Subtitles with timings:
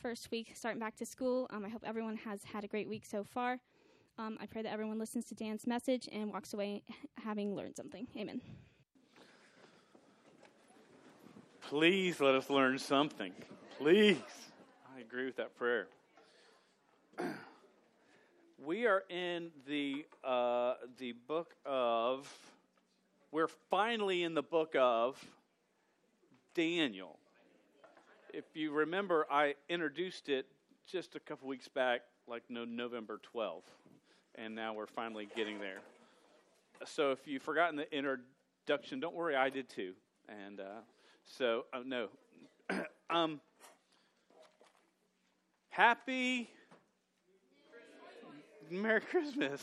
[0.00, 1.46] first week starting back to school.
[1.50, 3.58] Um, I hope everyone has had a great week so far.
[4.18, 6.82] Um, I pray that everyone listens to Dan's message and walks away
[7.22, 8.06] having learned something.
[8.16, 8.40] Amen.
[11.68, 13.32] Please let us learn something.
[13.78, 14.18] Please.
[14.94, 15.88] I agree with that prayer.
[18.64, 22.32] we are in the uh, the book of.
[23.32, 25.18] We're finally in the book of
[26.54, 27.18] Daniel.
[28.36, 30.46] If you remember, I introduced it
[30.90, 33.62] just a couple weeks back, like no, November 12th,
[34.34, 35.78] and now we're finally getting there.
[36.84, 39.92] So if you've forgotten the introduction, don't worry, I did too.
[40.28, 40.80] And uh,
[41.24, 42.08] so, uh, no.
[43.10, 43.40] um,
[45.68, 46.50] happy
[48.68, 49.60] Merry Christmas.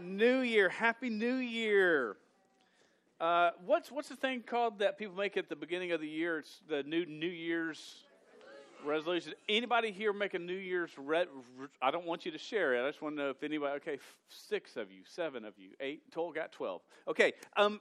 [0.00, 0.68] New Year.
[0.68, 2.16] Happy New Year.
[3.22, 6.40] Uh, what's what's the thing called that people make at the beginning of the year?
[6.40, 8.02] It's the new New Year's
[8.84, 9.34] resolution.
[9.48, 11.28] Anybody here make a New Year's red?
[11.80, 12.84] I don't want you to share it.
[12.84, 13.76] I just want to know if anybody.
[13.76, 16.80] Okay, six of you, seven of you, eight total got twelve.
[17.06, 17.32] Okay.
[17.56, 17.80] Um,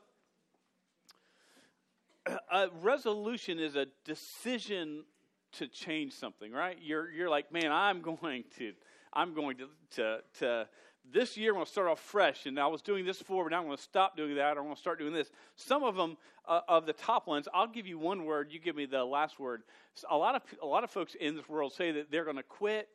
[2.52, 5.06] a resolution is a decision
[5.54, 6.78] to change something, right?
[6.80, 8.74] You're you're like, man, I'm going to,
[9.12, 10.68] I'm going to to to
[11.10, 13.52] this year I'm going to start off fresh, and I was doing this before, but
[13.52, 15.32] now I'm going to stop doing that, or I'm going to start doing this.
[15.56, 18.76] Some of them, uh, of the top ones, I'll give you one word, you give
[18.76, 19.64] me the last word.
[20.10, 22.44] A lot of a lot of folks in this world say that they're going to
[22.44, 22.88] quit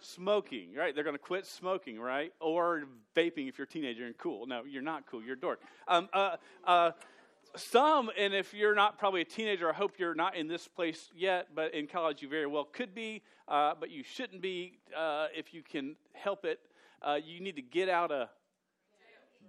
[0.00, 0.94] smoking, right?
[0.94, 2.32] They're going to quit smoking, right?
[2.40, 2.84] Or
[3.16, 4.46] vaping if you're a teenager and cool.
[4.46, 5.22] No, you're not cool.
[5.22, 5.60] You're a dork.
[5.86, 6.92] Um, uh, uh,
[7.56, 11.10] some, and if you're not probably a teenager, I hope you're not in this place
[11.16, 15.26] yet, but in college you very well could be, uh, but you shouldn't be uh,
[15.34, 16.60] if you can help it
[17.02, 18.28] uh, you need to get out of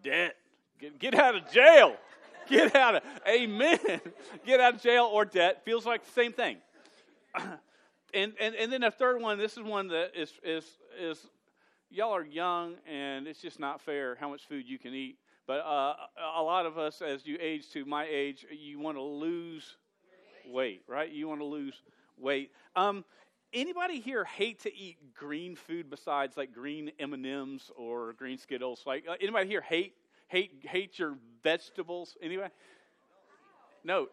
[0.03, 0.35] debt.
[0.79, 1.95] Get, get out of jail.
[2.49, 3.77] Get out of, amen.
[4.45, 5.63] Get out of jail or debt.
[5.65, 6.57] Feels like the same thing.
[8.13, 10.65] and, and, and then the third one, this is one that is, is,
[10.99, 11.27] is
[11.91, 15.19] y'all are young and it's just not fair how much food you can eat.
[15.45, 15.93] But uh,
[16.37, 19.77] a lot of us, as you age to my age, you want to lose
[20.47, 21.11] weight, right?
[21.11, 21.81] You want to lose
[22.17, 22.51] weight.
[22.75, 23.05] Um,
[23.53, 28.83] anybody here hate to eat green food besides like green M&Ms or green Skittles?
[28.85, 29.93] Like uh, anybody here hate
[30.27, 32.17] hate hate your vegetables?
[32.21, 32.49] Anyway,
[33.83, 34.07] No.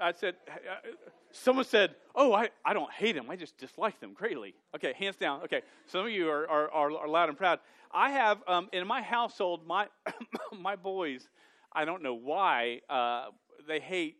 [0.00, 0.88] I said uh,
[1.30, 3.30] someone said, "Oh, I, I don't hate them.
[3.30, 5.42] I just dislike them greatly." Okay, hands down.
[5.42, 7.60] Okay, some of you are are, are, are loud and proud.
[7.92, 9.86] I have um, in my household my
[10.58, 11.28] my boys.
[11.72, 13.26] I don't know why uh,
[13.68, 14.16] they hate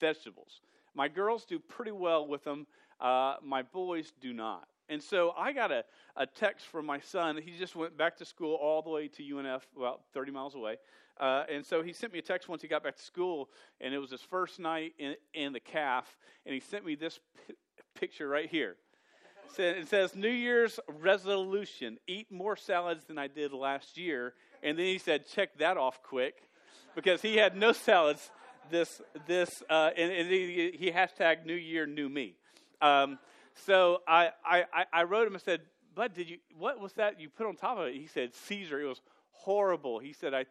[0.00, 0.60] vegetables.
[0.94, 2.66] My girls do pretty well with them.
[3.00, 4.66] Uh, my boys do not.
[4.88, 5.84] And so I got a,
[6.16, 7.40] a text from my son.
[7.42, 10.76] He just went back to school all the way to UNF, about 30 miles away.
[11.18, 13.48] Uh, and so he sent me a text once he got back to school,
[13.80, 16.16] and it was his first night in, in the calf.
[16.44, 17.54] And he sent me this p-
[17.94, 18.76] picture right here.
[19.56, 24.34] It says, New Year's resolution eat more salads than I did last year.
[24.62, 26.48] And then he said, check that off quick
[26.94, 28.30] because he had no salads
[28.70, 32.34] this, this uh, and, and he, he hashtag New Year, New Me.
[32.84, 33.18] Um,
[33.54, 35.62] so I, I, I wrote him and said,
[35.94, 37.94] Bud, did you, what was that you put on top of it?
[37.94, 38.80] He said, Caesar.
[38.80, 39.00] It was
[39.30, 39.98] horrible.
[39.98, 40.44] He said, I,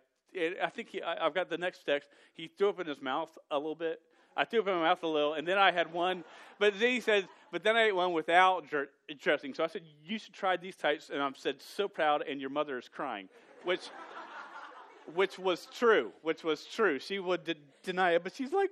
[0.62, 2.10] I think he, I, have got the next text.
[2.34, 4.02] He threw up in his mouth a little bit.
[4.36, 6.24] I threw up in my mouth a little, and then I had one.
[6.58, 8.66] But then he said, but then I ate one without
[9.20, 9.54] dressing.
[9.54, 11.12] So I said, you should try these types.
[11.14, 13.30] And I said, so proud, and your mother is crying,
[13.64, 13.90] which,
[15.14, 16.12] which was true.
[16.24, 16.98] Which was true.
[16.98, 18.72] She would de- deny it, but she's like,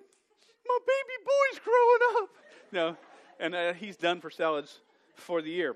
[0.67, 2.29] my baby boy's growing up.
[2.71, 2.97] No,
[3.41, 4.79] and uh, he's done for salads
[5.15, 5.75] for the year.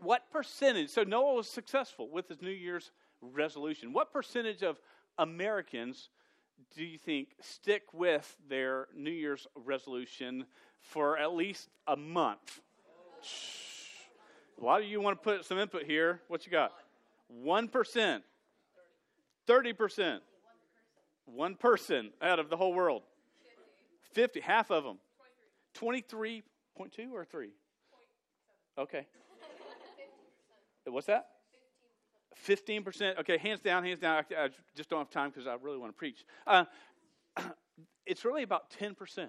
[0.00, 0.90] What percentage?
[0.90, 3.92] So Noah was successful with his New Year's resolution.
[3.92, 4.80] What percentage of
[5.18, 6.08] Americans
[6.76, 10.46] do you think stick with their New Year's resolution
[10.80, 12.60] for at least a month?
[14.60, 16.20] A lot of you want to put some input here.
[16.28, 16.72] What you got?
[17.44, 18.22] 1%,
[19.48, 20.18] 30%,
[21.26, 23.02] one person out of the whole world.
[24.12, 24.98] 50, half of them.
[25.74, 26.42] 23
[26.78, 27.50] Point two or three?
[28.78, 29.04] Okay.
[30.86, 31.26] What's that?
[32.46, 33.18] 15%.
[33.18, 34.24] Okay, hands down, hands down.
[34.30, 36.24] I, I just don't have time because I really want to preach.
[36.46, 36.64] Uh,
[38.06, 39.26] it's really about 10%.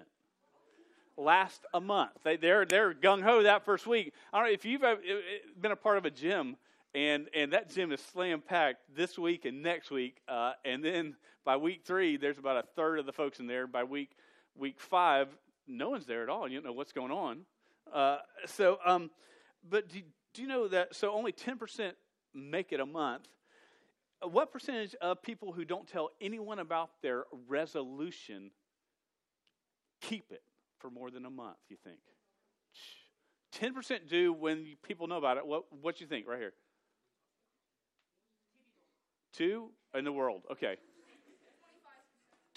[1.16, 2.12] Last a month.
[2.22, 4.14] They, they're they're gung ho that first week.
[4.32, 4.82] I don't know if you've
[5.60, 6.56] been a part of a gym
[6.94, 11.16] and and that gym is slam packed this week and next week, uh, and then
[11.44, 13.66] by week three, there's about a third of the folks in there.
[13.66, 14.10] By week
[14.56, 15.28] week five,
[15.70, 16.48] no one's there at all.
[16.48, 17.40] You don't know what's going on.
[17.92, 19.10] Uh, so, um,
[19.68, 20.00] but do,
[20.34, 20.94] do you know that?
[20.94, 21.92] So only 10%
[22.34, 23.26] make it a month.
[24.22, 28.50] What percentage of people who don't tell anyone about their resolution
[30.02, 30.42] keep it
[30.78, 32.00] for more than a month, you think?
[33.58, 35.46] 10% do when people know about it?
[35.46, 36.52] What what you think right here?
[39.32, 40.42] Two in the world.
[40.52, 40.76] Okay.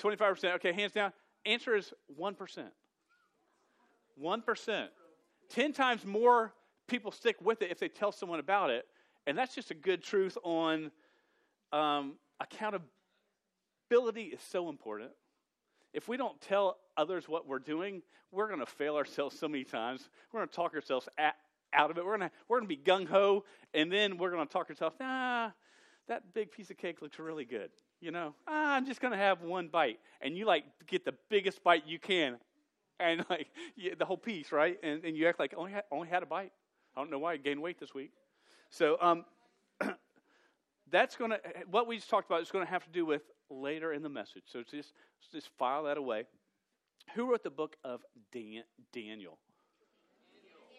[0.01, 0.55] 25%.
[0.55, 1.13] Okay, hands down.
[1.45, 2.35] Answer is 1%.
[4.21, 4.87] 1%.
[5.49, 6.53] 10 times more
[6.87, 8.85] people stick with it if they tell someone about it.
[9.25, 10.91] And that's just a good truth on
[11.71, 15.11] um, accountability is so important.
[15.93, 18.01] If we don't tell others what we're doing,
[18.31, 20.09] we're going to fail ourselves so many times.
[20.31, 21.35] We're going to talk ourselves at,
[21.71, 22.05] out of it.
[22.05, 23.43] We're going to we're going to be gung ho,
[23.73, 24.95] and then we're going to talk ourselves.
[24.99, 25.53] Ah,
[26.07, 27.69] that big piece of cake looks really good.
[28.01, 31.13] You know, ah, I'm just going to have one bite, and you like get the
[31.29, 32.37] biggest bite you can,
[32.99, 34.77] and like you, the whole piece, right?
[34.83, 36.51] And, and you act like only had, only had a bite.
[36.95, 38.11] I don't know why I gained weight this week.
[38.69, 39.25] So um,
[40.91, 43.23] that's going to what we just talked about is going to have to do with
[43.49, 44.43] later in the message.
[44.45, 44.93] So just
[45.31, 46.25] just file that away.
[47.15, 48.01] Who wrote the book of
[48.31, 48.63] Dan,
[48.93, 49.37] Daniel?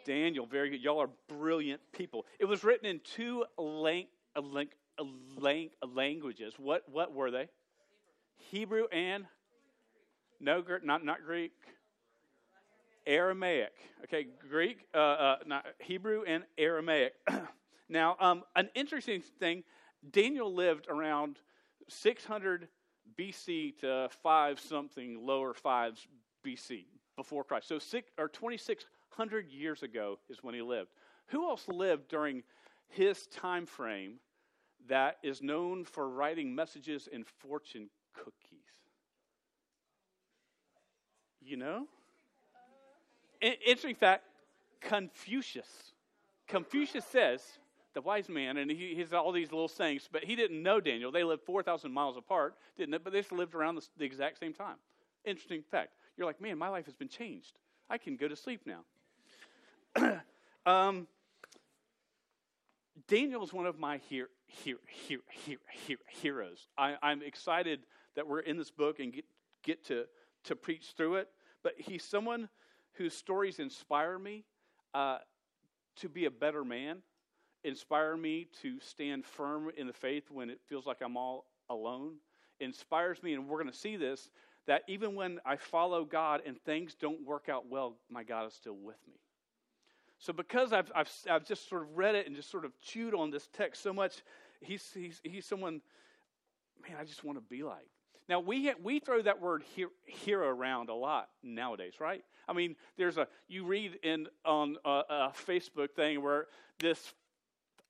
[0.05, 0.83] Daniel, very good.
[0.83, 2.27] Y'all are brilliant people.
[2.39, 4.69] It was written in two lang- lang-
[5.39, 6.55] lang- languages.
[6.59, 7.49] What what were they?
[8.37, 9.25] Hebrew and
[10.41, 11.53] no, not not Greek.
[13.06, 13.73] Aramaic.
[14.05, 17.15] Okay, Greek, uh, uh, not Hebrew and Aramaic.
[17.89, 19.65] now, um, an interesting thing.
[20.11, 21.39] Daniel lived around
[21.89, 22.69] 600
[23.19, 26.06] BC to five something lower fives
[26.45, 26.87] BC
[27.17, 27.69] before Christ.
[27.69, 30.91] So six or 2600 years ago is when he lived.
[31.29, 32.43] Who else lived during
[32.89, 34.17] his time frame
[34.89, 38.61] that is known for writing messages in fortune cookies?
[41.41, 41.87] You know?
[43.44, 44.25] Interesting fact
[44.81, 45.93] Confucius.
[46.46, 47.43] Confucius says
[47.94, 51.12] the wise man, and he, has all these little sayings, but he didn't know Daniel.
[51.12, 53.05] They lived 4,000 miles apart, didn't it?
[53.05, 54.76] But they just lived around the, the exact same time.
[55.25, 55.93] Interesting fact.
[56.17, 57.52] You're like, man, my life has been changed.
[57.88, 60.20] I can go to sleep now.
[60.67, 61.06] um,
[63.06, 64.75] Daniel is one of my he- he-
[65.29, 66.67] he- heroes.
[66.76, 67.81] I, I'm excited
[68.17, 69.25] that we're in this book and get,
[69.62, 70.06] get to,
[70.44, 71.29] to preach through it.
[71.62, 72.49] But he's someone
[72.94, 74.44] whose stories inspire me
[74.94, 75.19] uh,
[75.96, 77.02] to be a better man
[77.64, 82.17] inspire me to stand firm in the faith when it feels like I'm all alone.
[82.61, 84.31] Inspires me, and we're going to see this,
[84.67, 88.55] that even when I follow God and things don't work out well, my God is
[88.55, 89.14] still with me.
[90.19, 93.14] So, because I've, I've, I've just sort of read it and just sort of chewed
[93.14, 94.23] on this text so much,
[94.61, 95.81] he's, he's, he's someone,
[96.87, 97.88] man, I just want to be like.
[98.29, 99.65] Now, we, we throw that word
[100.06, 102.25] hero around a lot nowadays, right?
[102.49, 106.47] I mean, there's a, you read in on a, a Facebook thing where
[106.79, 107.12] this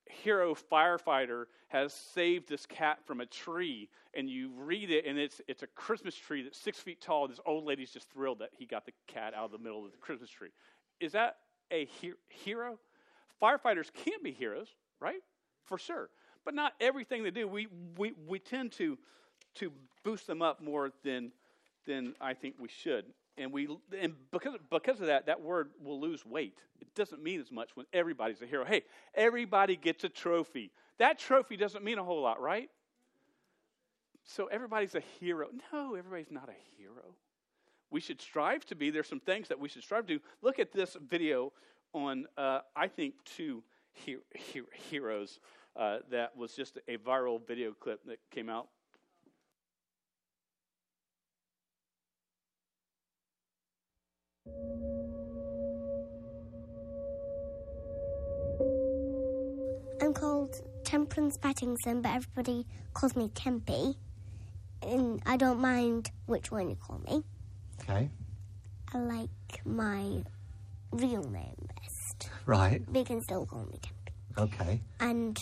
[0.06, 5.40] hero firefighter has saved this cat from a tree, and you read it, and it's
[5.48, 7.26] it's a Christmas tree that's six feet tall.
[7.26, 9.92] This old lady's just thrilled that he got the cat out of the middle of
[9.92, 10.50] the Christmas tree.
[11.00, 11.36] Is that
[11.70, 12.78] a he- hero?
[13.42, 14.68] Firefighters can be heroes,
[15.00, 15.20] right?
[15.64, 16.10] For sure,
[16.44, 17.48] but not everything they do.
[17.48, 18.98] We we we tend to
[19.56, 19.72] to
[20.02, 21.32] boost them up more than
[21.86, 23.04] than I think we should.
[23.36, 23.68] And we
[24.00, 26.58] and because because of that that word will lose weight.
[26.80, 28.64] It doesn't mean as much when everybody's a hero.
[28.64, 28.82] Hey
[29.14, 30.70] everybody gets a trophy.
[30.98, 32.70] That trophy doesn't mean a whole lot right?
[34.24, 35.48] So everybody's a hero.
[35.72, 37.16] No everybody's not a hero.
[37.90, 38.90] We should strive to be.
[38.90, 41.52] There's some things that we should strive to look at this video
[41.94, 45.38] on uh, i think two he- he- heroes
[45.76, 48.68] uh, that was just a viral video clip that came out
[60.04, 63.96] I'm called Temperance Pattingson, but everybody calls me Tempy.
[64.82, 67.22] And I don't mind which one you call me.
[67.80, 68.10] Okay.
[68.92, 70.22] I like my
[70.92, 72.28] real name best.
[72.44, 72.82] Right.
[72.92, 74.12] You can still call me Tempy.
[74.36, 74.80] Okay.
[75.00, 75.38] And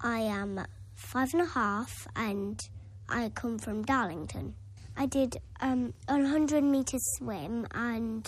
[0.00, 2.68] I am five and a half, and
[3.08, 4.54] I come from Darlington.
[4.96, 8.26] I did um, a 100 metre swim and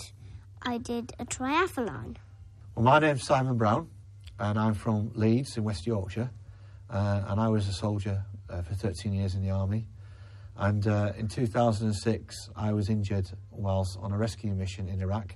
[0.62, 2.16] I did a triathlon.
[2.74, 3.90] Well, my name's Simon Brown,
[4.38, 6.30] and I'm from Leeds in West Yorkshire.
[6.88, 9.86] Uh, and I was a soldier uh, for 13 years in the army.
[10.56, 15.34] And uh, in 2006, I was injured whilst on a rescue mission in Iraq.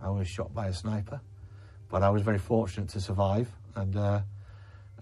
[0.00, 1.20] I was shot by a sniper,
[1.90, 3.48] but I was very fortunate to survive.
[3.74, 4.20] And uh,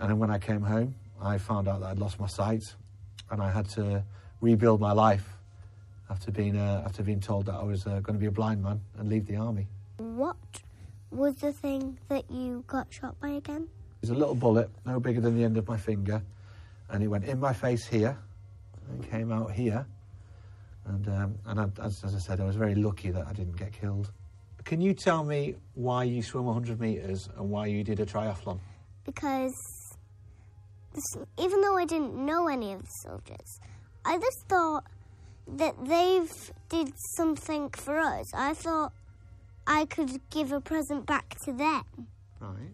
[0.01, 2.75] and then when I came home, I found out that I'd lost my sight,
[3.31, 4.05] and I had to
[4.41, 5.29] rebuild my life
[6.13, 8.63] after being uh, after being told that I was uh, going to be a blind
[8.63, 9.67] man and leave the army.
[9.97, 10.37] What
[11.11, 13.63] was the thing that you got shot by again?
[14.03, 16.23] It was a little bullet, no bigger than the end of my finger,
[16.91, 18.19] and it went in my face here,
[18.89, 19.87] and came out here,
[20.87, 23.57] and um, and I, as, as I said, I was very lucky that I didn't
[23.57, 24.11] get killed.
[24.65, 28.61] Can you tell me why you swim 100 metres and why you did a triathlon?
[29.05, 29.97] because
[30.95, 33.61] this, even though I didn't know any of the soldiers,
[34.05, 34.85] I just thought
[35.47, 38.33] that they've did something for us.
[38.35, 38.93] I thought
[39.67, 41.85] I could give a present back to them
[42.41, 42.73] Right.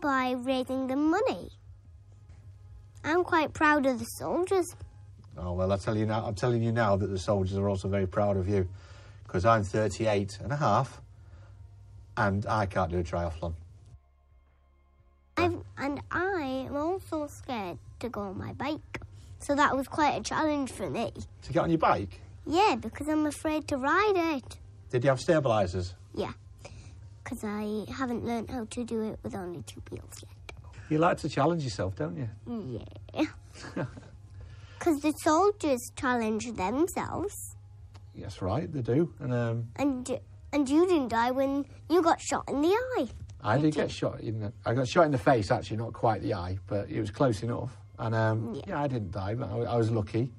[0.00, 1.50] by raising the money.
[3.04, 4.66] I'm quite proud of the soldiers.
[5.38, 6.24] Oh well, I tell you now.
[6.26, 8.68] I'm telling you now that the soldiers are also very proud of you,
[9.24, 11.00] because I'm 38 and a half,
[12.16, 13.54] and I can't do a triathlon.
[15.36, 19.02] I've, and I am also scared to go on my bike.
[19.46, 21.12] So that was quite a challenge for me.
[21.42, 24.56] To get on your bike, Yeah, because I'm afraid to ride it.
[24.90, 25.94] did you have stabilisers?
[26.14, 26.32] Yeah,
[27.22, 30.72] because I haven't learned how to do it with only two wheels yet.
[30.88, 32.80] You like to challenge yourself, don't you?
[33.14, 33.84] Yeah.
[34.78, 37.56] Because the soldiers challenge themselves,
[38.14, 39.12] Yes, right, they do.
[39.20, 40.20] And um, and
[40.52, 43.08] and you didn't die when you got shot in the eye.
[43.42, 44.52] I did get shot in the.
[44.64, 47.42] I got shot in the face, actually, not quite the eye, but it was close
[47.42, 47.76] enough.
[47.98, 48.62] And um, Yeah.
[48.68, 48.82] yeah.
[48.82, 50.32] I didn't die, but I, I was lucky,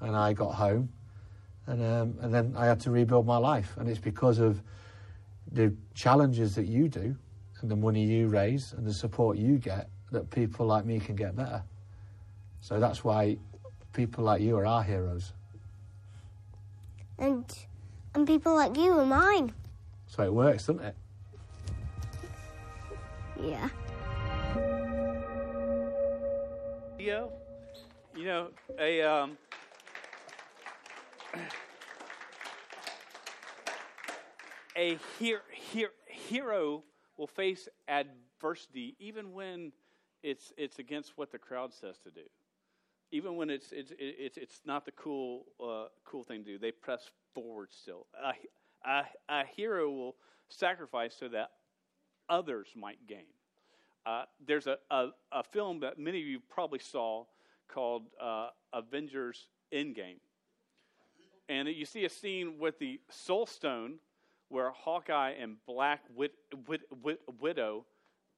[0.00, 0.88] and I got home,
[1.66, 4.62] and um, and then I had to rebuild my life, and it's because of
[5.52, 7.16] the challenges that you do,
[7.60, 11.16] and the money you raise, and the support you get that people like me can
[11.16, 11.62] get better.
[12.60, 13.38] So that's why
[13.92, 15.32] people like you are our heroes.
[17.18, 17.44] And
[18.14, 19.52] and people like you are mine.
[20.06, 20.96] So it works, doesn't it?
[23.40, 23.68] Yeah.
[27.00, 27.32] Leo,
[28.14, 29.38] you know, a um,
[34.76, 35.42] a her-
[35.72, 36.82] her- hero
[37.16, 39.72] will face adversity even when
[40.22, 42.20] it's it's against what the crowd says to do.
[43.12, 46.70] Even when it's it's it's it's not the cool uh, cool thing to do, they
[46.70, 48.08] press forward still.
[48.22, 48.34] A,
[48.86, 50.16] a, a hero will
[50.50, 51.52] sacrifice so that
[52.28, 53.24] others might gain.
[54.06, 57.24] Uh, there's a, a, a film that many of you probably saw
[57.68, 60.18] called uh, Avengers Endgame.
[61.48, 63.94] And you see a scene with the Soul Stone
[64.48, 66.30] where Hawkeye and Black Wid-
[66.66, 67.86] Wid- Wid- Widow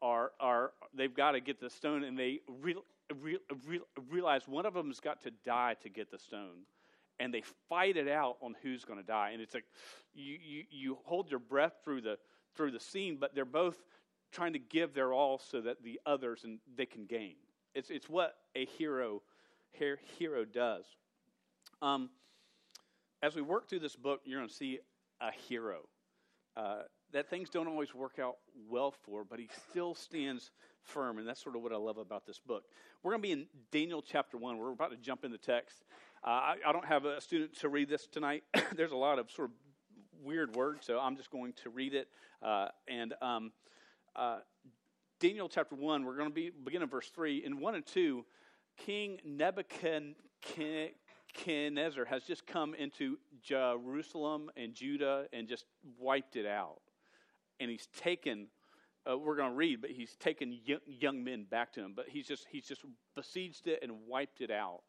[0.01, 2.85] are, are they've got to get the stone and they real,
[3.21, 6.65] real, real, realize one of them's got to die to get the stone.
[7.21, 9.31] And they fight it out on who's going to die.
[9.33, 9.65] And it's like
[10.15, 12.19] you, you, you hold your breath through the,
[12.57, 13.77] through the scene, but they're both
[14.33, 17.35] trying to give their all so that the others and they can gain.
[17.75, 19.23] It's it's what a hero
[19.79, 20.85] her- hero does.
[21.81, 22.11] Um,
[23.23, 24.81] as we work through this book, you're going to see
[25.21, 25.83] a hero
[26.57, 28.37] uh, that things don't always work out
[28.69, 30.51] well for, but he still stands
[30.83, 32.65] firm, and that's sort of what I love about this book.
[33.03, 34.59] We're going to be in Daniel chapter one.
[34.59, 35.85] We're about to jump in the text.
[36.25, 38.45] Uh, I, I don't have a student to read this tonight.
[38.77, 39.55] There's a lot of sort of
[40.23, 42.09] weird words, so I'm just going to read it.
[42.43, 43.53] Uh, and um,
[44.17, 44.39] uh,
[45.21, 47.45] Daniel chapter 1, we're going to be begin in verse 3.
[47.45, 48.25] In 1 and 2,
[48.77, 55.65] King Nebuchadnezzar has just come into Jerusalem and Judah and just
[55.99, 56.81] wiped it out.
[57.61, 58.49] And he's taken,
[59.09, 61.93] uh, we're going to read, but he's taken young, young men back to him.
[61.95, 62.83] But he's just, he's just
[63.15, 64.81] besieged it and wiped it out.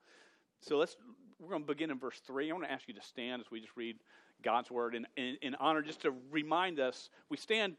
[0.61, 0.95] So let's,
[1.39, 2.49] we're going to begin in verse 3.
[2.49, 3.97] I want to ask you to stand as we just read
[4.41, 7.75] God's word in, in, in honor, just to remind us, we stand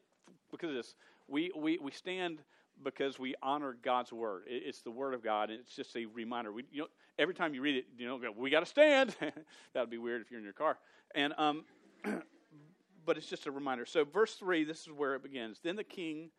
[0.51, 0.95] because of this.
[1.29, 2.41] We, we, we stand
[2.83, 4.45] because we honor God's word.
[4.47, 6.53] It, it's the word of God, and it's just a reminder.
[6.53, 6.89] We, you know,
[7.19, 9.15] every time you read it, you know, we got to stand.
[9.21, 10.79] that would be weird if you're in your car.
[11.15, 11.65] And, um,
[13.07, 13.87] but it's just a reminder.
[13.87, 15.61] So, verse 3, this is where it begins.
[15.63, 16.31] Then the king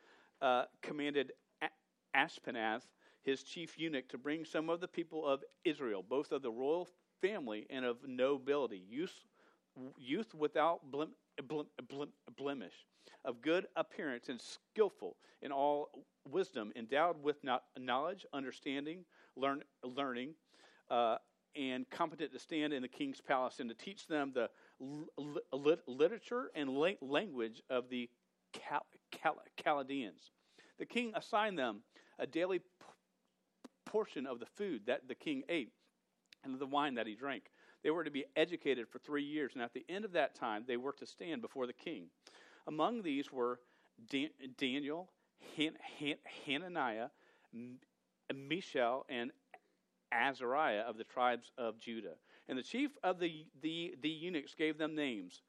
[0.41, 2.81] uh, commanded A- Ashpenaz,
[3.23, 6.87] his chief eunuch, to bring some of the people of Israel, both of the royal
[7.21, 9.13] family and of nobility, youth,
[9.97, 11.09] youth without blem,
[11.43, 12.85] blem, blem, blemish,
[13.23, 15.89] of good appearance and skillful in all
[16.29, 17.37] wisdom, endowed with
[17.77, 20.33] knowledge, understanding, learn, learning,
[20.89, 21.17] uh,
[21.55, 24.49] and competent to stand in the king's palace and to teach them the
[24.79, 28.09] li- lit- literature and la- language of the
[28.53, 30.31] Cal- Cal- Chaldeans.
[30.79, 31.81] The king assigned them
[32.19, 32.65] a daily p-
[33.85, 35.71] portion of the food that the king ate
[36.43, 37.51] and the wine that he drank.
[37.85, 40.63] They were to be educated for three years, and at the end of that time,
[40.67, 42.07] they were to stand before the king.
[42.65, 43.59] Among these were
[44.09, 45.07] Dan- Daniel,
[45.55, 47.09] Han- Han- Hananiah,
[47.53, 47.77] M-
[48.33, 49.31] Mishael, and
[50.11, 52.15] Azariah of the tribes of Judah.
[52.49, 55.43] And the chief of the, the, the eunuchs gave them names.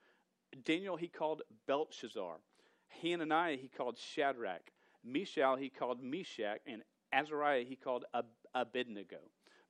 [0.62, 2.36] Daniel he called Belshazzar.
[3.00, 4.72] Hananiah he called Shadrach.
[5.02, 6.60] Mishael he called Meshach.
[6.66, 6.82] And
[7.14, 9.20] Azariah he called Ab- Abednego.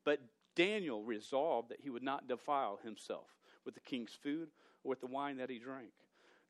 [0.04, 0.20] But
[0.56, 3.28] Daniel resolved that he would not defile himself
[3.64, 4.48] with the king's food
[4.82, 5.92] or with the wine that he drank.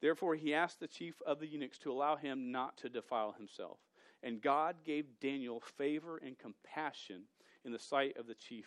[0.00, 3.78] Therefore, he asked the chief of the eunuchs to allow him not to defile himself.
[4.22, 7.22] And God gave Daniel favor and compassion
[7.64, 8.66] in the sight of the chief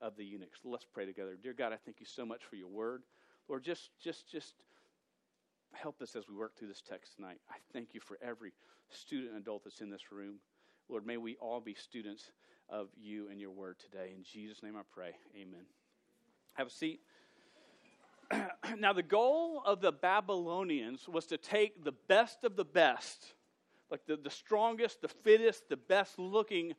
[0.00, 0.60] of the eunuchs.
[0.64, 1.36] Let's pray together.
[1.42, 3.02] Dear God, I thank you so much for your word.
[3.48, 4.54] Lord, just, just, just
[5.72, 7.40] help us as we work through this text tonight.
[7.50, 8.52] I thank you for every
[8.90, 10.36] student and adult that's in this room.
[10.88, 12.30] Lord, may we all be students
[12.70, 14.12] of you and your word today.
[14.14, 15.12] In Jesus' name I pray.
[15.34, 15.64] Amen.
[16.54, 17.00] Have a seat.
[18.78, 23.34] now, the goal of the Babylonians was to take the best of the best,
[23.90, 26.74] like the, the strongest, the fittest, the best looking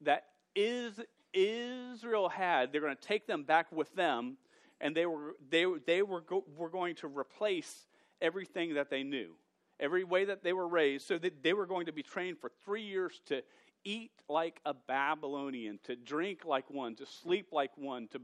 [0.00, 0.24] that
[0.54, 0.98] is
[1.32, 2.72] Israel had.
[2.72, 4.38] They're going to take them back with them,
[4.80, 7.86] and they were, they, they were, go, were going to replace
[8.22, 9.34] everything that they knew,
[9.78, 11.06] every way that they were raised.
[11.06, 13.42] So that they were going to be trained for three years to
[13.86, 18.20] eat like a Babylonian, to drink like one, to sleep like one, to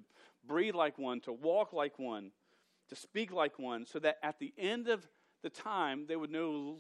[0.47, 2.33] breathe like one, to walk like one
[2.89, 5.07] to speak like one, so that at the end of
[5.43, 6.77] the time, they would no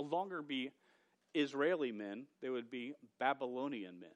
[0.00, 0.70] longer be
[1.34, 4.10] Israeli men, they would be Babylonian men.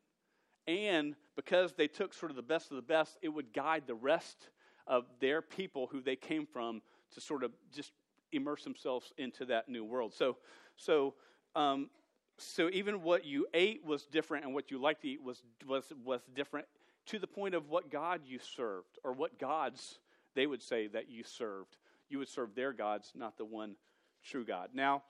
[0.67, 3.95] And because they took sort of the best of the best, it would guide the
[3.95, 4.51] rest
[4.89, 6.83] of their people who they came from
[7.15, 7.93] to sort of just
[8.33, 10.13] immerse themselves into that new world.
[10.15, 10.37] So,
[10.77, 11.15] so,
[11.55, 11.91] um,
[12.39, 15.93] so even what you ate was different, and what you liked to eat was was
[16.05, 16.67] was different
[17.07, 19.99] to the point of what God you served or what gods
[20.35, 21.77] they would say that you served.
[22.09, 23.77] You would serve their gods, not the one
[24.25, 24.71] true God.
[24.73, 25.03] Now,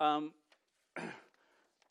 [0.00, 0.32] um,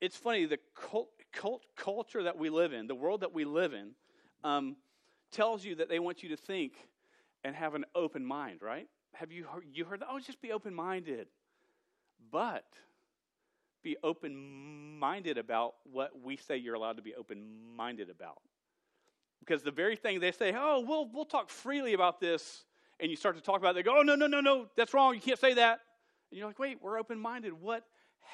[0.01, 3.74] it's funny, the cult, cult, culture that we live in, the world that we live
[3.74, 3.91] in,
[4.44, 4.75] um,
[5.32, 6.74] tells you that they want you to think
[7.44, 8.88] and have an open mind, right?
[9.13, 10.08] Have you heard, you heard that?
[10.10, 11.27] Oh, just be open minded.
[12.32, 12.65] But
[13.84, 17.44] be open minded about what we say you're allowed to be open
[17.76, 18.42] minded about.
[19.40, 22.66] Because the very thing they say, oh, we'll, we'll talk freely about this,
[23.00, 24.94] and you start to talk about it, they go, oh, no, no, no, no, that's
[24.94, 25.16] wrong.
[25.16, 25.80] You can't say that.
[26.30, 27.54] And you're like, wait, we're open minded.
[27.54, 27.86] What,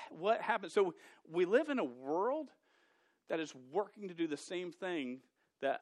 [0.10, 0.72] what happened?
[0.72, 0.96] So
[1.32, 2.50] we live in a world
[3.30, 5.20] that is working to do the same thing
[5.62, 5.82] that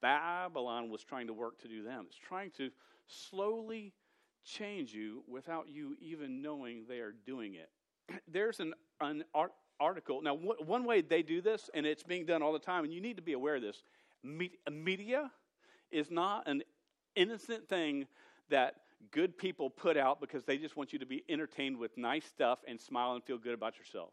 [0.00, 2.06] Babylon was trying to work to do them.
[2.08, 2.70] It's trying to
[3.06, 3.92] slowly
[4.44, 7.70] change you without you even knowing they are doing it.
[8.28, 10.20] There's an, an art, article.
[10.22, 13.00] Now, one way they do this, and it's being done all the time, and you
[13.00, 13.82] need to be aware of this,
[14.22, 15.30] media
[15.90, 16.62] is not an
[17.16, 18.06] innocent thing
[18.50, 18.74] that
[19.10, 22.60] good people put out because they just want you to be entertained with nice stuff
[22.68, 24.10] and smile and feel good about yourself.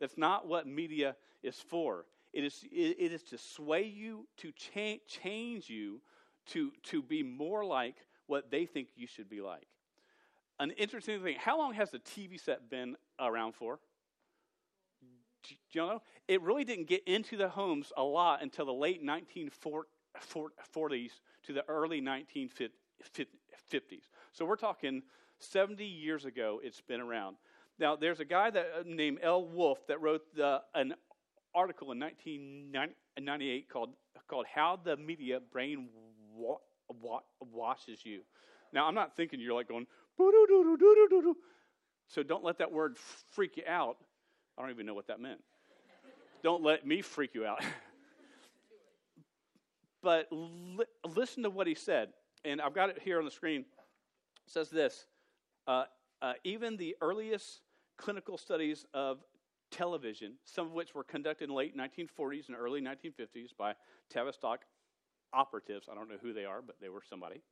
[0.00, 2.06] That's not what media is for.
[2.32, 6.00] It is, it is to sway you, to cha- change you,
[6.46, 9.66] to, to be more like what they think you should be like.
[10.64, 13.78] An interesting thing how long has the TV set been around for?
[15.42, 16.00] Do you know?
[16.26, 19.50] It really didn't get into the homes a lot until the late 1940s
[21.42, 22.70] to the early 1950s.
[24.32, 25.02] So we're talking
[25.38, 27.36] 70 years ago it's been around.
[27.78, 29.44] Now, there's a guy that, uh, named L.
[29.44, 30.94] Wolfe that wrote the, an
[31.54, 33.90] article in 1998 called,
[34.28, 35.90] called How the Media Brain
[36.34, 36.56] wa-
[36.88, 38.22] wa- Washes You.
[38.74, 39.86] Now, I'm not thinking you're like going,
[42.08, 42.96] so don't let that word
[43.32, 43.96] freak you out.
[44.56, 45.40] I don't even know what that meant.
[46.42, 47.62] don't let me freak you out.
[50.02, 52.10] but li- listen to what he said.
[52.44, 53.64] And I've got it here on the screen.
[54.46, 55.06] It says this
[55.66, 55.84] uh,
[56.22, 57.62] uh, Even the earliest
[57.96, 59.24] clinical studies of
[59.70, 63.74] television, some of which were conducted in late 1940s and early 1950s by
[64.10, 64.60] Tavistock
[65.34, 67.42] operatives, I don't know who they are, but they were somebody,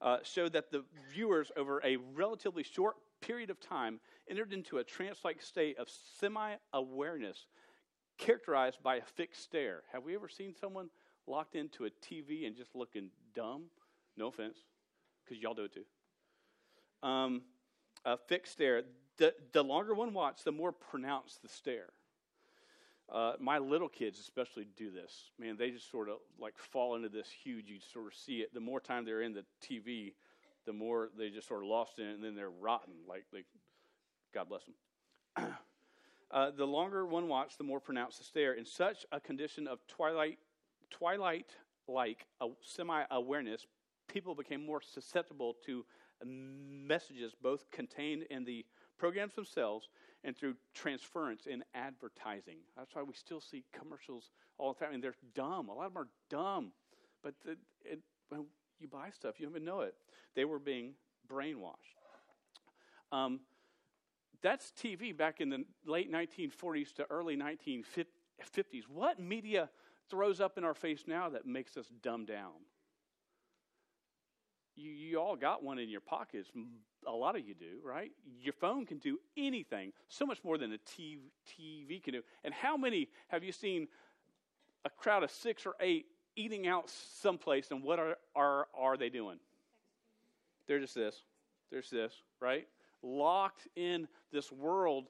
[0.00, 4.84] uh, showed that the viewers over a relatively short period of time entered into a
[4.84, 7.46] trance like state of semi awareness
[8.18, 9.82] characterized by a fixed stare.
[9.92, 10.90] Have we ever seen someone
[11.26, 13.64] locked into a TV and just looking dumb?
[14.16, 14.58] No offense,
[15.24, 17.08] because y'all do it too.
[17.08, 17.42] Um,
[18.04, 18.82] a fixed stare.
[19.18, 21.90] The, the longer one watches, the more pronounced the stare.
[23.12, 25.30] Uh, my little kids especially do this.
[25.38, 27.68] Man, they just sort of like fall into this huge.
[27.68, 28.52] You sort of see it.
[28.52, 30.12] The more time they're in the TV,
[30.66, 32.92] the more they just sort of lost in it, and then they're rotten.
[33.08, 33.44] Like they,
[34.34, 35.54] God bless them.
[36.30, 38.52] uh, the longer one watches, the more pronounced the stare.
[38.52, 40.38] In such a condition of twilight,
[40.90, 42.26] twilight-like
[42.60, 43.66] semi-awareness,
[44.06, 45.86] people became more susceptible to
[46.24, 48.66] messages both contained in the
[48.98, 49.88] programs themselves
[50.24, 52.58] and through transference in advertising.
[52.76, 55.68] That's why we still see commercials all the time, and they're dumb.
[55.68, 56.72] A lot of them are dumb,
[57.22, 58.46] but the, it, when
[58.80, 59.94] you buy stuff, you don't even know it.
[60.34, 60.94] They were being
[61.30, 61.74] brainwashed.
[63.12, 63.40] Um,
[64.42, 68.04] that's TV back in the late 1940s to early 1950s.
[68.88, 69.68] What media
[70.08, 72.52] throws up in our face now that makes us dumb down?
[74.78, 76.48] You, you all got one in your pockets.
[77.06, 78.12] A lot of you do, right?
[78.40, 82.22] Your phone can do anything, so much more than a TV, can do.
[82.44, 83.88] And how many have you seen
[84.84, 86.88] a crowd of six or eight eating out
[87.20, 89.38] someplace, and what are, are, are they doing?
[90.68, 91.16] They're just this.
[91.72, 92.68] There's this, right?
[93.02, 95.08] Locked in this world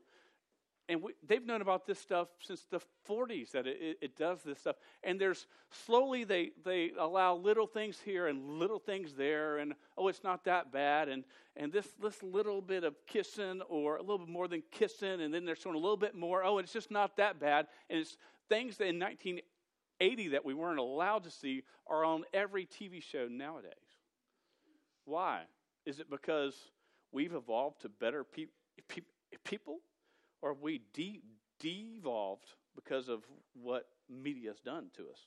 [0.89, 4.59] and we, they've known about this stuff since the 40s that it, it, does this
[4.59, 4.77] stuff.
[5.03, 9.59] And there's slowly they, they allow little things here and little things there.
[9.59, 11.11] And oh it's not that bad.
[11.11, 11.25] And,
[11.57, 15.21] and this, this little bit of kissing or a little bit more than kissing.
[15.21, 16.43] And then they're showing a little bit more.
[16.43, 17.67] Oh it's just not that bad.
[17.91, 18.17] And it's
[18.49, 23.29] things that in 1980 that we weren't allowed to see are on every tv show
[23.31, 23.73] nowadays.
[25.05, 25.43] Why?
[25.85, 26.55] Is it because
[27.13, 28.47] we've evolved to better pe-
[28.89, 29.03] pe-
[29.45, 29.81] people
[30.43, 31.23] or we de-
[31.59, 33.23] devolved because of
[33.55, 35.27] what media has done to us?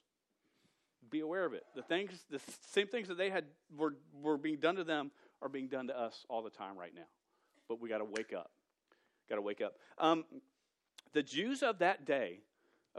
[1.10, 1.64] Be aware of it.
[1.76, 3.46] The things, the same things that they had
[3.76, 6.94] were, were being done to them are being done to us all the time right
[6.96, 7.08] now.
[7.68, 8.52] But we got to wake up.
[9.28, 9.74] Got to wake up.
[9.98, 10.26] Um,
[11.14, 12.40] the Jews of that day,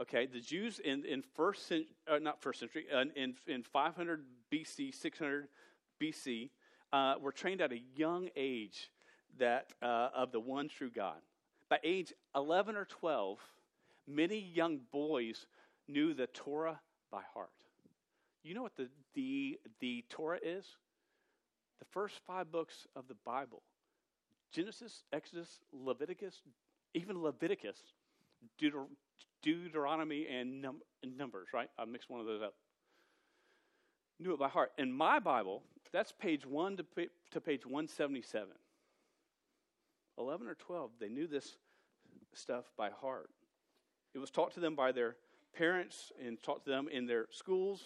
[0.01, 4.23] okay, the Jews in, in first century, uh, not first century, uh, in, in 500
[4.51, 5.47] BC, 600
[6.01, 6.49] BC,
[6.91, 8.91] uh, were trained at a young age
[9.39, 11.17] that uh, of the one true God.
[11.73, 13.39] By age 11 or 12,
[14.07, 15.47] many young boys
[15.87, 16.79] knew the Torah
[17.11, 17.49] by heart.
[18.43, 20.67] You know what the, the, the Torah is?
[21.79, 23.63] The first five books of the Bible
[24.51, 26.43] Genesis, Exodus, Leviticus,
[26.93, 27.79] even Leviticus,
[28.61, 28.85] Deuter-
[29.41, 31.71] Deuteronomy, and, num- Numbers, right?
[31.79, 32.53] I mixed one of those up.
[34.19, 34.73] Knew it by heart.
[34.77, 36.85] In my Bible, that's page 1 to,
[37.31, 38.49] to page 177.
[40.19, 41.57] 11 or 12, they knew this
[42.37, 43.29] stuff by heart.
[44.13, 45.15] It was taught to them by their
[45.55, 47.81] parents and taught to them in their schools,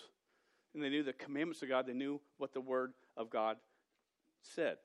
[0.74, 1.88] and they knew the commandments of God.
[1.88, 3.58] They knew what the Word of God
[4.42, 4.78] said.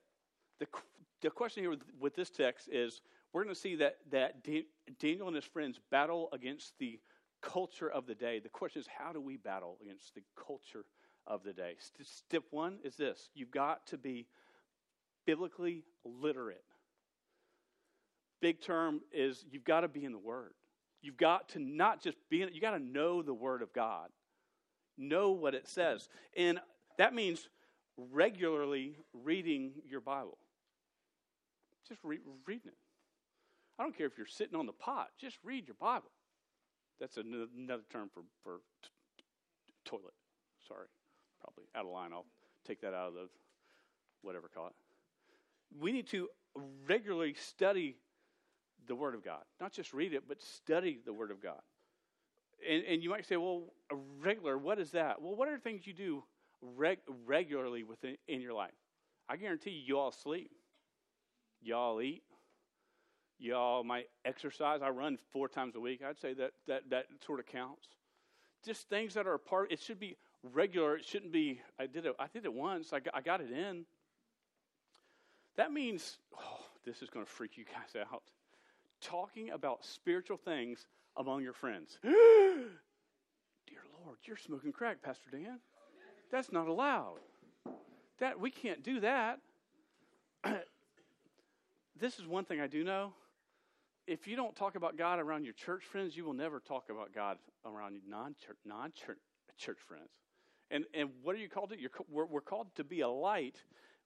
[0.59, 0.67] The,
[1.21, 4.47] the question here with, with this text is we're going to see that, that
[4.99, 7.01] Daniel and his friends battle against the
[7.41, 8.39] culture of the day.
[8.39, 10.85] The question is, how do we battle against the culture
[11.27, 11.77] of the day?
[12.03, 14.27] Step one is this you've got to be
[15.27, 16.65] biblically literate
[18.43, 20.53] big term is you've got to be in the Word.
[21.01, 23.73] You've got to not just be in it, you got to know the Word of
[23.73, 24.11] God,
[24.99, 26.09] know what it says.
[26.37, 26.61] And
[26.99, 27.49] that means
[27.97, 30.37] regularly reading your Bible.
[31.89, 32.77] Just re- reading it.
[33.79, 36.11] I don't care if you're sitting on the pot, just read your Bible.
[37.01, 39.25] That's another term for, for t-
[39.85, 40.15] toilet.
[40.69, 40.87] Sorry,
[41.41, 42.13] probably out of line.
[42.13, 42.27] I'll
[42.67, 43.29] take that out of the
[44.21, 44.75] whatever call it.
[45.81, 46.29] We need to
[46.87, 47.97] regularly study
[48.87, 49.43] the Word of God.
[49.61, 51.61] Not just read it, but study the Word of God.
[52.69, 55.21] And, and you might say, well, a regular, what is that?
[55.21, 56.23] Well, what are things you do
[56.61, 58.71] reg- regularly within in your life?
[59.29, 60.51] I guarantee you, you all sleep.
[61.63, 62.23] Y'all eat.
[63.39, 64.81] Y'all might exercise.
[64.83, 66.03] I run four times a week.
[66.07, 67.89] I'd say that that, that sort of counts.
[68.65, 69.73] Just things that are a part.
[69.73, 70.17] It should be
[70.53, 70.97] regular.
[70.97, 71.61] It shouldn't be.
[71.79, 72.15] I did it.
[72.19, 72.93] I did it once.
[72.93, 73.85] I got, I got it in.
[75.57, 76.19] That means.
[76.39, 78.23] Oh, this is going to freak you guys out
[79.03, 80.87] talking about spiritual things
[81.17, 81.99] among your friends.
[82.03, 85.59] Dear Lord, you're smoking crack, Pastor Dan.
[86.31, 87.19] That's not allowed.
[88.21, 89.41] That we can't do that.
[92.01, 93.13] this is one thing I do know.
[94.07, 97.15] If you don't talk about God around your church friends, you will never talk about
[97.15, 99.19] God around your non-church, non-church
[99.59, 100.09] church friends.
[100.71, 101.81] And and what are you called to?
[101.81, 103.63] You're, we're, we're called to be a light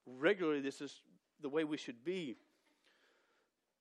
[0.07, 0.61] regularly.
[0.61, 1.01] This is
[1.41, 2.37] the way we should be.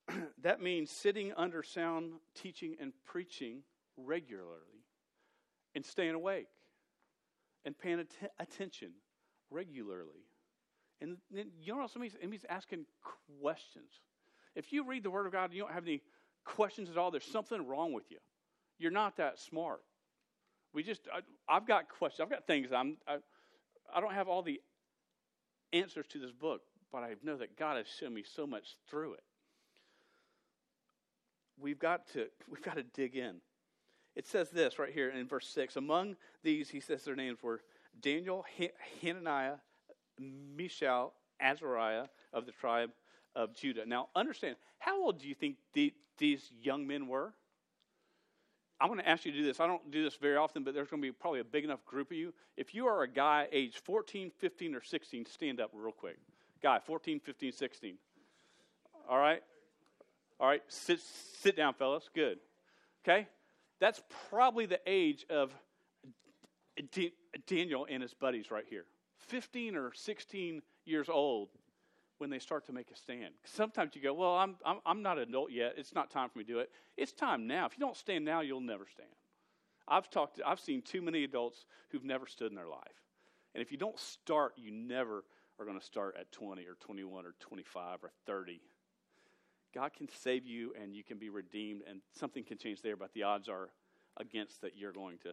[0.41, 3.61] that means sitting under sound teaching and preaching
[3.97, 4.83] regularly
[5.73, 6.47] and staying awake
[7.65, 8.91] and paying att- attention
[9.49, 10.25] regularly.
[11.01, 12.15] And then you know what else it means?
[12.21, 12.85] It means asking
[13.41, 13.91] questions.
[14.55, 16.01] If you read the Word of God and you don't have any
[16.45, 18.17] questions at all, there's something wrong with you.
[18.77, 19.81] You're not that smart.
[20.73, 22.21] We just, I, have got questions.
[22.21, 22.71] I've got things.
[22.71, 23.17] I'm, I,
[23.93, 24.61] I don't have all the
[25.73, 29.13] answers to this book, but I know that God has shown me so much through
[29.13, 29.23] it
[31.59, 33.35] we've got to we've got to dig in.
[34.15, 35.75] It says this right here in verse six.
[35.75, 37.61] Among these, he says their names were
[38.01, 38.45] Daniel,
[39.01, 39.55] Hananiah,
[40.19, 42.91] Mishael, Azariah of the tribe
[43.35, 43.85] of Judah.
[43.85, 47.33] Now, understand, how old do you think the, these young men were?
[48.79, 49.59] I'm going to ask you to do this.
[49.59, 51.85] I don't do this very often, but there's going to be probably a big enough
[51.85, 52.33] group of you.
[52.57, 56.17] If you are a guy age 14, 15, or 16, stand up real quick.
[56.61, 57.95] Guy, 14, 15, 16.
[59.09, 59.41] All right?
[60.39, 60.99] All right, sit,
[61.41, 62.09] sit down, fellas.
[62.13, 62.39] Good.
[63.03, 63.27] Okay?
[63.79, 65.53] That's probably the age of
[66.91, 67.13] D-
[67.47, 68.85] Daniel and his buddies right here.
[69.27, 71.49] 15 or 16 years old
[72.17, 73.33] when they start to make a stand.
[73.43, 75.73] Sometimes you go, Well, I'm, I'm, I'm not an adult yet.
[75.77, 76.69] It's not time for me to do it.
[76.97, 77.65] It's time now.
[77.65, 79.09] If you don't stand now, you'll never stand.
[79.87, 82.81] I've talked, to, I've seen too many adults who've never stood in their life.
[83.53, 85.23] And if you don't start, you never
[85.59, 88.61] are going to start at 20 or 21 or 25 or 30.
[89.75, 93.13] God can save you and you can be redeemed, and something can change there, but
[93.13, 93.69] the odds are
[94.17, 95.29] against that you're going to.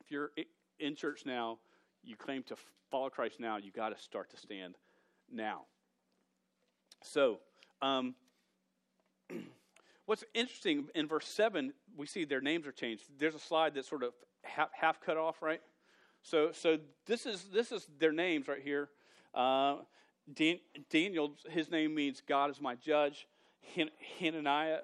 [0.00, 0.30] If you're
[0.78, 1.58] in church now,
[2.04, 2.56] you claim to
[2.90, 4.76] follow Christ now, you got to start to stand
[5.32, 5.62] now.
[7.02, 7.40] So,
[7.82, 8.14] um,
[10.06, 13.04] what's interesting in verse 7, we see their names are changed.
[13.18, 14.12] There's a slide that's sort of
[14.44, 15.60] half, half cut off, right?
[16.22, 18.88] So, so this is this is their names right here.
[19.34, 19.78] Uh,
[20.32, 20.58] Dan,
[20.90, 23.26] Daniel, his name means God is my judge.
[24.18, 24.78] Hananiah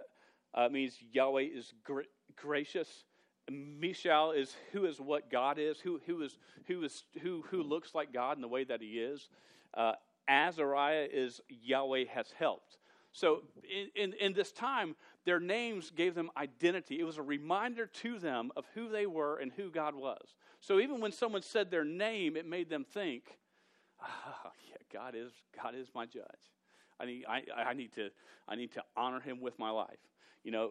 [0.55, 2.05] uh, means Yahweh is gra-
[2.37, 3.05] gracious.
[3.51, 7.95] Mishael is who is what God is, who who is who is who who looks
[7.95, 9.29] like God in the way that He is.
[9.75, 9.93] Uh,
[10.29, 12.79] Azariah is Yahweh has helped.
[13.13, 17.01] So in, in, in, this time, their names gave them identity.
[17.01, 20.35] It was a reminder to them of who they were and who God was.
[20.61, 23.25] So even when someone said their name, it made them think,
[24.01, 26.25] oh, yeah, God is, God is my judge.
[27.01, 28.11] I need, I, I, need to,
[28.49, 29.99] I need to honor him with my life.
[30.45, 30.71] You know,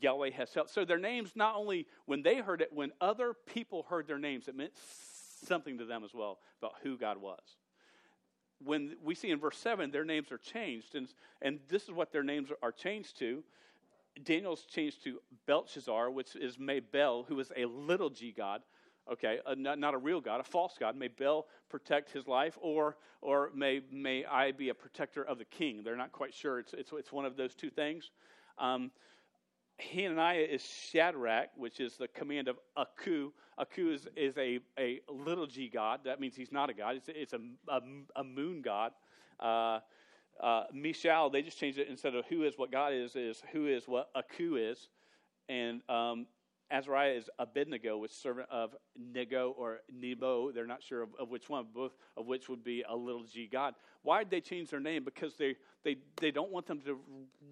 [0.00, 0.70] Yahweh has helped.
[0.70, 4.48] So their names, not only when they heard it, when other people heard their names,
[4.48, 4.72] it meant
[5.44, 7.40] something to them as well about who God was
[8.64, 11.08] when we see in verse 7 their names are changed and,
[11.42, 13.42] and this is what their names are changed to
[14.24, 18.62] daniel's changed to belshazzar which is may bel who is a little g god
[19.10, 22.58] okay a, not, not, a real god a false god may bel protect his life
[22.60, 26.58] or or may may i be a protector of the king they're not quite sure
[26.58, 28.10] it's it's, it's one of those two things
[28.58, 28.90] um,
[29.78, 33.30] Hananiah is Shadrach, which is the command of Aku.
[33.58, 36.00] Aku is, is a, a little g god.
[36.04, 37.80] That means he's not a god, it's, it's a, a,
[38.16, 38.92] a moon god.
[39.38, 39.80] Uh,
[40.42, 43.66] uh, Mishael, they just changed it instead of who is what God is, is who
[43.66, 44.88] is what Aku is.
[45.48, 46.26] And um,
[46.70, 50.50] Azariah is Abednego, which servant of Nego or Nebo.
[50.50, 53.48] They're not sure of, of, which one, both of which would be a little g
[53.50, 53.74] god.
[54.02, 55.04] Why did they change their name?
[55.04, 56.98] Because they, they, they don't want them to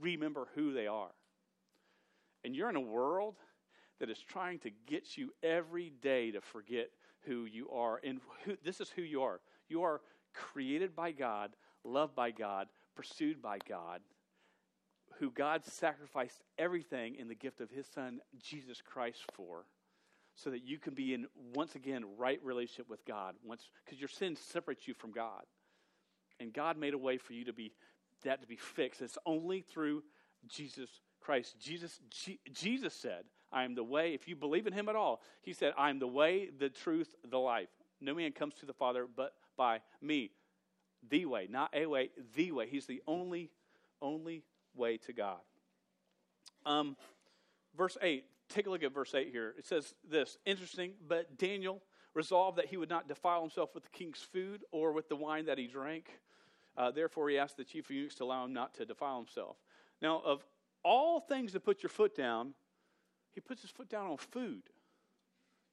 [0.00, 1.10] remember who they are.
[2.44, 3.36] And you're in a world
[4.00, 6.90] that is trying to get you every day to forget
[7.26, 8.00] who you are.
[8.04, 9.40] And who, this is who you are.
[9.68, 10.00] You are
[10.34, 11.52] created by God,
[11.84, 14.00] loved by God, pursued by God,
[15.18, 19.64] who God sacrificed everything in the gift of his son, Jesus Christ, for,
[20.34, 23.34] so that you can be in, once again, right relationship with God.
[23.44, 25.42] Once Because your sin separates you from God.
[26.40, 27.72] And God made a way for you to be
[28.24, 29.02] that to be fixed.
[29.02, 30.02] It's only through
[30.48, 30.88] Jesus
[31.20, 31.56] Christ.
[31.60, 34.14] Jesus, G- Jesus said, I am the way.
[34.14, 37.14] If you believe in him at all, he said, I am the way, the truth,
[37.28, 37.68] the life.
[38.00, 40.30] No man comes to the Father but by me.
[41.08, 42.66] The way, not a way, the way.
[42.66, 43.50] He's the only,
[44.00, 44.42] only
[44.74, 45.40] way to God.
[46.66, 46.96] Um,
[47.76, 49.54] verse 8, take a look at verse 8 here.
[49.58, 51.82] It says this interesting, but Daniel
[52.14, 55.46] resolved that he would not defile himself with the king's food or with the wine
[55.46, 56.08] that he drank.
[56.76, 59.56] Uh, therefore, he asked the chief eunuchs to allow him not to defile himself.
[60.00, 60.44] Now, of
[60.82, 62.54] all things to put your foot down,
[63.32, 64.62] he puts his foot down on food.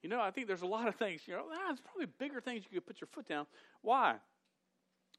[0.01, 2.41] You know, I think there's a lot of things, you know, ah, there's probably bigger
[2.41, 3.45] things you could put your foot down.
[3.81, 4.15] Why?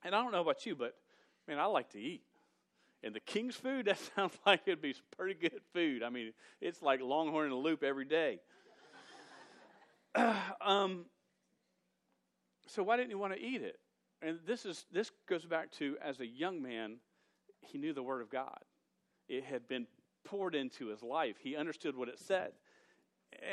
[0.05, 0.97] And I don't know about you, but
[1.47, 2.23] man, I like to eat.
[3.05, 6.03] And the king's food, that sounds like it'd be pretty good food.
[6.03, 8.41] I mean, it's like Longhorn in a loop every day.
[10.61, 11.07] um,
[12.67, 13.79] so why didn't he want to eat it?
[14.21, 16.99] And this is this goes back to as a young man,
[17.61, 18.61] he knew the word of God
[19.29, 19.87] it had been
[20.25, 21.37] poured into his life.
[21.41, 22.53] He understood what it said.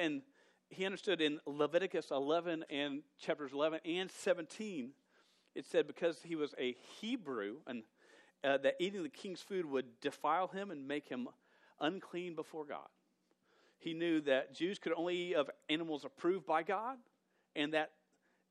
[0.02, 0.22] And
[0.70, 4.92] he understood in Leviticus 11 and chapters 11 and 17,
[5.56, 7.84] it said because he was a Hebrew and
[8.44, 11.28] uh, that eating the king's food would defile him and make him
[11.80, 12.88] unclean before God.
[13.78, 16.98] He knew that Jews could only eat of animals approved by God
[17.56, 17.92] and that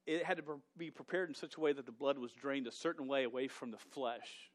[0.07, 0.42] it had to
[0.77, 3.48] be prepared in such a way that the blood was drained a certain way away
[3.48, 4.51] from the flesh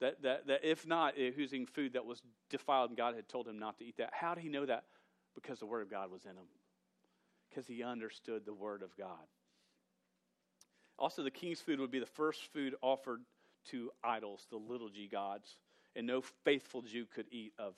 [0.00, 3.28] that, that, that if not, he was eating food that was defiled and God had
[3.28, 4.10] told him not to eat that.
[4.12, 4.84] How did he know that?
[5.34, 6.46] Because the Word of God was in him.
[7.48, 9.26] Because he understood the Word of God.
[10.98, 13.20] Also, the king's food would be the first food offered
[13.70, 15.56] to idols, the little g gods.
[15.96, 17.74] And no faithful Jew could eat of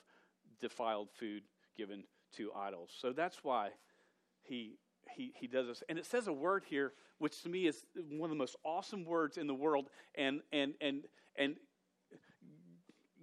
[0.60, 1.42] defiled food
[1.76, 2.04] given
[2.36, 2.90] to idols.
[3.00, 3.70] So that's why
[4.42, 4.78] he,
[5.16, 5.82] he, he does this.
[5.88, 9.04] And it says a word here, which to me is one of the most awesome
[9.04, 9.88] words in the world.
[10.16, 11.04] And, and, and,
[11.36, 11.56] and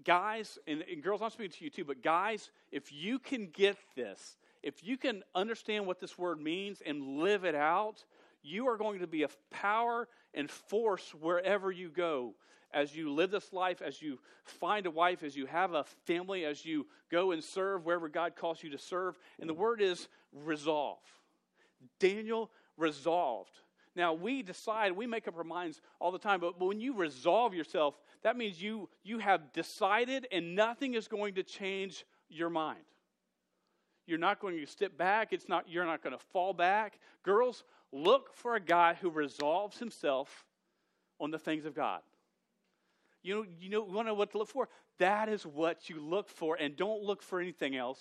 [0.04, 3.78] guys, and, and girls, I'm speaking to you too, but guys, if you can get
[3.96, 8.04] this, if you can understand what this word means and live it out,
[8.48, 12.34] You are going to be a power and force wherever you go.
[12.74, 16.46] As you live this life, as you find a wife, as you have a family,
[16.46, 19.18] as you go and serve wherever God calls you to serve.
[19.40, 21.00] And the word is resolve.
[22.00, 23.52] Daniel resolved.
[23.96, 27.56] Now, we decide, we make up our minds all the time, but when you resolve
[27.56, 32.84] yourself, that means you, you have decided and nothing is going to change your mind.
[34.06, 35.34] You're not going to step back.
[35.34, 37.00] It's not, you're not going to fall back.
[37.24, 40.46] Girls, look for a guy who resolves himself
[41.20, 42.02] on the things of God.
[43.24, 44.70] You know, you know, want to know what to look for?
[45.00, 48.00] That is what you look for, and don't look for anything else.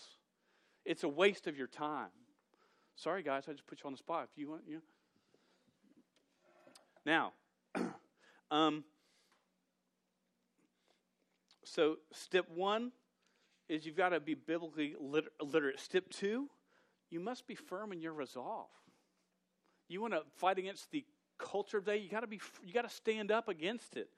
[0.84, 2.08] It's a waste of your time.
[2.94, 4.28] Sorry, guys, I just put you on the spot.
[4.30, 4.80] If you want, you know.
[7.04, 7.32] Now,
[8.50, 8.84] um,
[11.64, 12.92] so step one
[13.68, 15.80] is you've got to be biblically liter- literate.
[15.80, 16.48] Step two,
[17.10, 18.68] you must be firm in your resolve.
[19.88, 21.04] You want to fight against the
[21.38, 21.96] culture of day.
[21.98, 22.40] You got to be.
[22.64, 24.08] You got to stand up against it.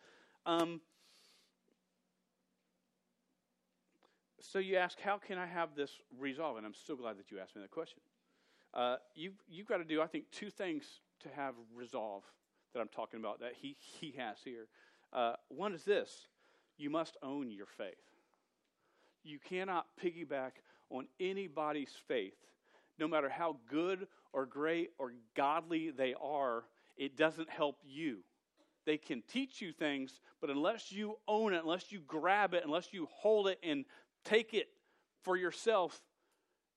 [0.47, 0.81] Um,
[4.41, 6.57] so you ask, how can I have this resolve?
[6.57, 8.01] And I'm so glad that you asked me that question.
[8.75, 10.85] Uh, you've, you've got to do, I think, two things
[11.21, 12.25] to have resolve
[12.73, 14.69] that I'm talking about that he, he has here.
[15.13, 16.29] Uh, one is this
[16.77, 17.95] you must own your faith.
[19.25, 20.53] You cannot piggyback
[20.91, 22.37] on anybody's faith,
[22.99, 26.65] no matter how good or great or godly they are,
[26.97, 28.19] it doesn't help you.
[28.89, 32.91] They can teach you things, but unless you own it, unless you grab it, unless
[32.91, 33.85] you hold it and
[34.25, 34.69] take it
[35.25, 36.01] for yourself,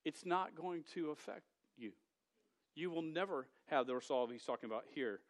[0.04, 1.46] it's not going to affect
[1.78, 1.94] you.
[2.76, 5.22] You will never have the resolve he's talking about here.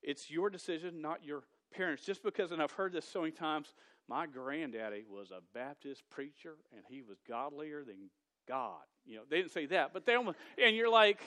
[0.00, 1.42] It's your decision, not your
[1.74, 2.04] parents.
[2.04, 3.74] Just because, and I've heard this so many times,
[4.08, 8.10] my granddaddy was a Baptist preacher and he was godlier than
[8.46, 8.82] God.
[9.04, 11.20] You know, they didn't say that, but they almost, and you're like,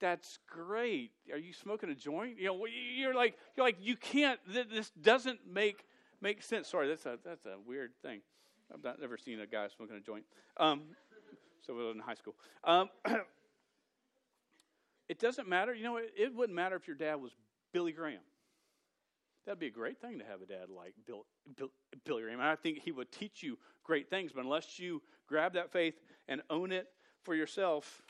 [0.00, 1.12] that's great.
[1.32, 2.38] Are you smoking a joint?
[2.38, 4.38] You know, you're like, you're like, you can't.
[4.46, 5.84] This doesn't make
[6.20, 6.68] make sense.
[6.68, 8.20] Sorry, that's a that's a weird thing.
[8.72, 10.24] I've not, never seen a guy smoking a joint.
[10.56, 10.82] Um,
[11.66, 12.34] so we in high school.
[12.64, 12.88] Um,
[15.08, 15.74] it doesn't matter.
[15.74, 17.32] You know, it, it, wouldn't matter if your dad was
[17.72, 18.20] Billy Graham.
[19.46, 21.24] That'd be a great thing to have a dad like Bill,
[21.56, 21.70] Bill,
[22.04, 22.40] Billy Graham.
[22.40, 25.94] I think he would teach you great things, but unless you grab that faith
[26.28, 26.88] and own it
[27.22, 28.02] for yourself,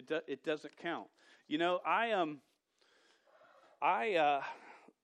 [0.00, 1.08] it, do, it doesn't count.
[1.46, 2.38] You know, I um,
[3.82, 4.42] I uh,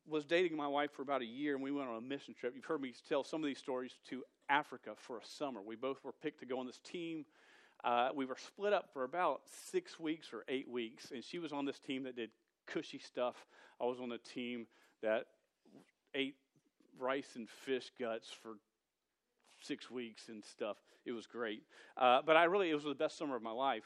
[0.09, 2.55] was dating my wife for about a year, and we went on a mission trip.
[2.55, 5.61] You've heard me tell some of these stories to Africa for a summer.
[5.61, 7.27] We both were picked to go on this team.
[7.85, 11.53] Uh, we were split up for about six weeks or eight weeks, and she was
[11.53, 12.31] on this team that did
[12.67, 13.37] cushy stuff.
[13.81, 14.67] I was on a team
[15.03, 15.27] that
[16.15, 16.37] ate
[16.99, 18.53] rice and fish guts for
[19.61, 20.79] six weeks and stuff.
[21.05, 21.63] It was great.
[21.99, 23.85] Uh, but I really, it was the best summer of my life.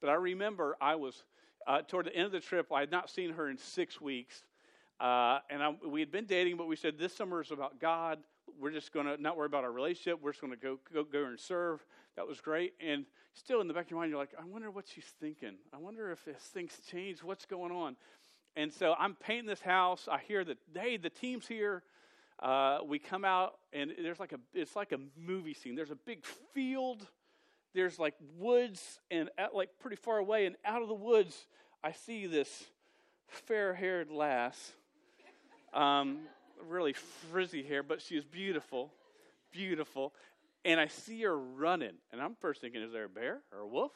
[0.00, 1.24] But I remember I was,
[1.66, 4.44] uh, toward the end of the trip, I had not seen her in six weeks.
[5.00, 8.18] Uh, and I, we had been dating, but we said this summer is about God.
[8.60, 10.20] We're just going to not worry about our relationship.
[10.22, 11.84] We're just going to go, go go and serve.
[12.16, 12.74] That was great.
[12.80, 15.56] And still in the back of your mind, you're like, I wonder what she's thinking.
[15.72, 17.22] I wonder if thing's change.
[17.22, 17.96] What's going on?
[18.56, 20.08] And so I'm painting this house.
[20.10, 21.82] I hear that, hey, the team's here.
[22.40, 25.74] Uh, we come out, and there's like a, it's like a movie scene.
[25.74, 27.06] There's a big field
[27.74, 31.46] there's like woods and like pretty far away, and out of the woods,
[31.82, 32.64] I see this
[33.26, 34.72] fair haired lass.
[35.72, 36.20] Um,
[36.68, 38.92] really frizzy hair, but she's beautiful,
[39.50, 40.14] beautiful.
[40.64, 43.66] And I see her running, and I'm first thinking, is there a bear or a
[43.66, 43.92] wolf?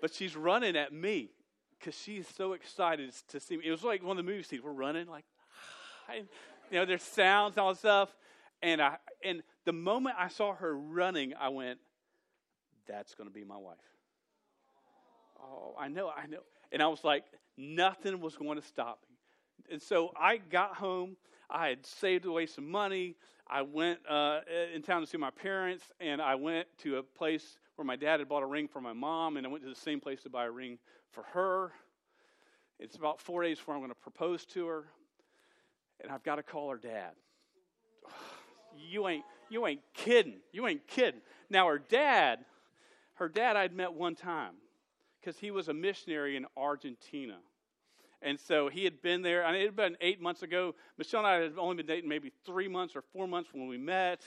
[0.00, 1.30] But she's running at me
[1.78, 3.64] because she's so excited to see me.
[3.66, 4.62] It was like one of the movie scenes.
[4.62, 5.24] We're running, like,
[6.14, 8.14] you know, there's sounds and all that stuff.
[8.62, 11.78] And I, and the moment I saw her running, I went,
[12.86, 13.76] that's going to be my wife.
[15.40, 16.38] Oh, I know, I know.
[16.72, 17.24] And I was like,
[17.56, 19.16] nothing was going to stop me.
[19.72, 21.16] And so I got home.
[21.48, 23.16] I had saved away some money.
[23.48, 24.40] I went uh,
[24.74, 28.18] in town to see my parents, and I went to a place where my dad
[28.18, 30.30] had bought a ring for my mom, and I went to the same place to
[30.30, 30.78] buy a ring
[31.12, 31.72] for her.
[32.80, 34.84] It's about four days before I'm going to propose to her,
[36.00, 37.12] and I've got to call her dad.
[38.78, 40.34] You ain't, you ain't kidding.
[40.52, 41.22] You ain't kidding.
[41.48, 42.40] Now her dad
[43.16, 44.54] her dad I'd met one time
[45.20, 47.38] because he was a missionary in Argentina.
[48.22, 50.74] And so he had been there, and it had been eight months ago.
[50.96, 53.76] Michelle and I had only been dating maybe three months or four months when we
[53.76, 54.22] met.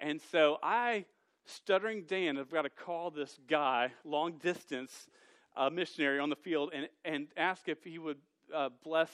[0.00, 1.04] And so I,
[1.46, 5.08] stuttering Dan, have got to call this guy, long distance
[5.56, 8.18] uh, missionary on the field, and, and ask if he would
[8.54, 9.10] uh, bless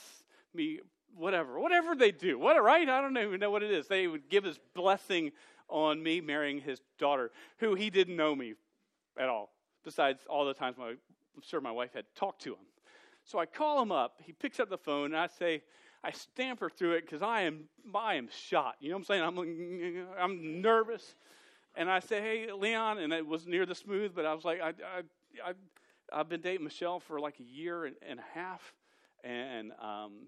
[0.53, 0.79] me,
[1.15, 2.39] whatever, whatever they do.
[2.39, 2.87] What, right?
[2.87, 3.87] I don't even know what it is.
[3.87, 5.31] They would give his blessing
[5.67, 8.53] on me marrying his daughter, who he didn't know me
[9.19, 9.51] at all,
[9.83, 12.65] besides all the times my, I'm sure my wife had talked to him.
[13.23, 14.21] So I call him up.
[14.23, 15.63] He picks up the phone, and I say,
[16.03, 18.75] I stamper through it because I am, I am shot.
[18.79, 19.23] You know what I'm saying?
[19.23, 21.15] I'm, I'm nervous.
[21.75, 24.61] And I say, hey, Leon, and it was near the smooth, but I was like,
[24.61, 25.53] I, I, I,
[26.11, 28.61] I've been dating Michelle for like a year and, and a half,
[29.23, 30.27] and um,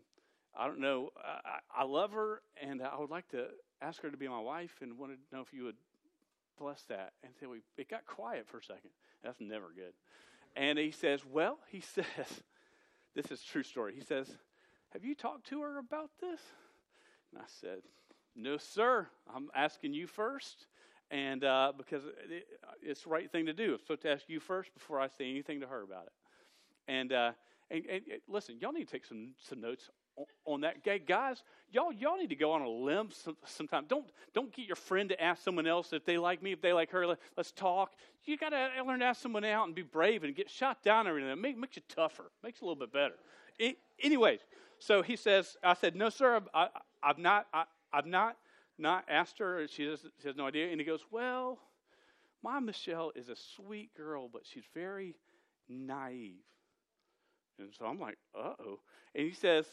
[0.56, 3.48] I don't know, I, I love her, and I would like to
[3.82, 5.78] ask her to be my wife, and wanted to know if you would
[6.60, 7.14] bless that.
[7.24, 8.92] And so we, it got quiet for a second.
[9.24, 9.94] That's never good.
[10.56, 12.06] And he says, well, he says,
[13.16, 13.94] this is true story.
[13.96, 14.28] He says,
[14.94, 16.40] have you talked to her about this?
[17.32, 17.80] And I said,
[18.36, 19.08] no, sir.
[19.34, 20.68] I'm asking you first
[21.12, 22.48] and uh, because it,
[22.82, 23.74] it's the right thing to do.
[23.74, 26.14] I'm supposed to ask you first before I say anything to her about it.
[26.88, 27.32] And, uh,
[27.72, 31.06] and, and, listen, y'all need to take some, some notes on, on that.
[31.08, 33.86] Guys, y'all y'all need to go on a limb some, sometime.
[33.88, 36.74] Don't don't get your friend to ask someone else if they like me, if they
[36.74, 37.08] like her.
[37.08, 37.94] Let, us talk.
[38.26, 41.02] You got to learn to ask someone out and be brave and get shot down
[41.02, 41.32] and everything.
[41.32, 42.32] It make, makes you tougher.
[42.44, 43.16] Makes you a little bit better.
[43.58, 44.40] It, anyways,
[44.78, 46.68] so he says, I said, no, sir, I,
[47.02, 48.38] have not, I, I've not
[48.80, 49.68] not asked her.
[49.68, 50.72] She has, she has no idea.
[50.72, 51.60] And he goes, Well,
[52.42, 55.16] my Michelle is a sweet girl, but she's very
[55.68, 56.46] naive.
[57.60, 58.80] And so I'm like, Uh oh.
[59.14, 59.66] And he says,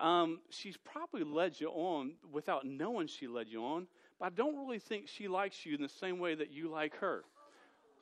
[0.00, 3.86] um, She's probably led you on without knowing she led you on,
[4.18, 6.96] but I don't really think she likes you in the same way that you like
[6.96, 7.24] her.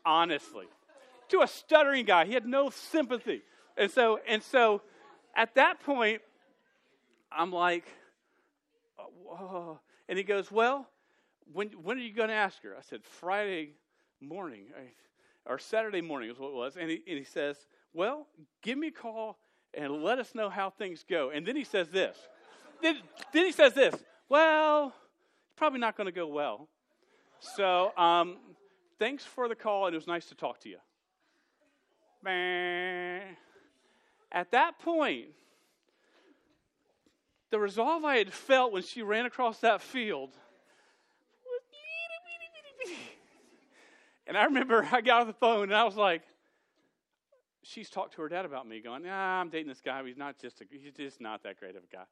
[0.04, 0.66] Honestly.
[1.30, 3.42] To a stuttering guy, he had no sympathy.
[3.76, 4.82] And so, and so
[5.34, 6.22] at that point,
[7.30, 7.84] I'm like,
[8.98, 9.78] oh,
[10.08, 10.86] and he goes, Well,
[11.52, 12.74] when, when are you going to ask her?
[12.76, 13.74] I said, Friday
[14.20, 14.66] morning,
[15.44, 16.76] or Saturday morning is what it was.
[16.76, 17.56] And he, and he says,
[17.92, 18.26] Well,
[18.62, 19.38] give me a call
[19.76, 21.30] and let us know how things go.
[21.30, 22.16] And then he says this.
[22.82, 22.98] then,
[23.32, 23.94] then he says this.
[24.28, 24.92] Well,
[25.56, 26.68] probably not going to go well.
[27.38, 28.38] So, um,
[28.98, 30.78] thanks for the call, and it was nice to talk to you.
[34.32, 35.26] At that point,
[37.50, 40.30] the resolve I had felt when she ran across that field
[44.26, 46.22] and I remember I got on the phone and I was like,
[47.66, 50.02] she's talked to her dad about me, going, "Yeah, I'm dating this guy.
[50.04, 52.04] He's not just a, he's just not that great of a guy."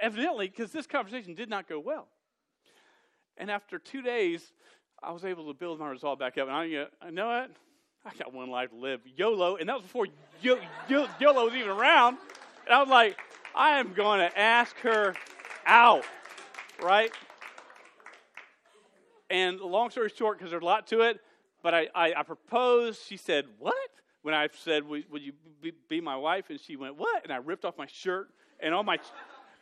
[0.00, 2.08] Evidently, because this conversation did not go well.
[3.36, 4.52] And after two days,
[5.02, 6.48] I was able to build my resolve back up.
[6.48, 7.50] And I, uh, you know what?
[8.04, 9.00] I got one life to live.
[9.16, 10.06] YOLO, and that was before
[10.42, 12.18] YOLO was even around.
[12.66, 13.18] And I was like,
[13.54, 15.14] I am going to ask her
[15.66, 16.04] out,
[16.82, 17.12] right?
[19.28, 21.20] And long story short, because there's a lot to it,
[21.62, 23.02] but I, I, I, proposed.
[23.06, 23.74] She said, What?
[24.22, 26.50] When I said, Would, would you be, be, my wife?
[26.50, 27.24] And she went, What?
[27.24, 28.28] And I ripped off my shirt.
[28.60, 28.98] And on my,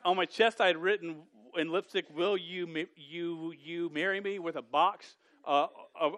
[0.05, 1.17] on my chest, I had written
[1.57, 4.39] in lipstick, Will you, you, you marry me?
[4.39, 5.67] with a box uh,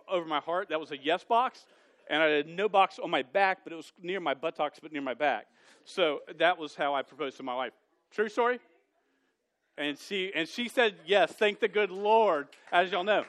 [0.09, 0.69] over my heart.
[0.69, 1.67] That was a yes box.
[2.09, 4.93] And I had no box on my back, but it was near my buttocks, but
[4.93, 5.47] near my back.
[5.85, 7.73] So that was how I proposed to my wife.
[8.11, 8.59] True story?
[9.79, 13.25] And she and she said yes, thank the good Lord, as y'all know.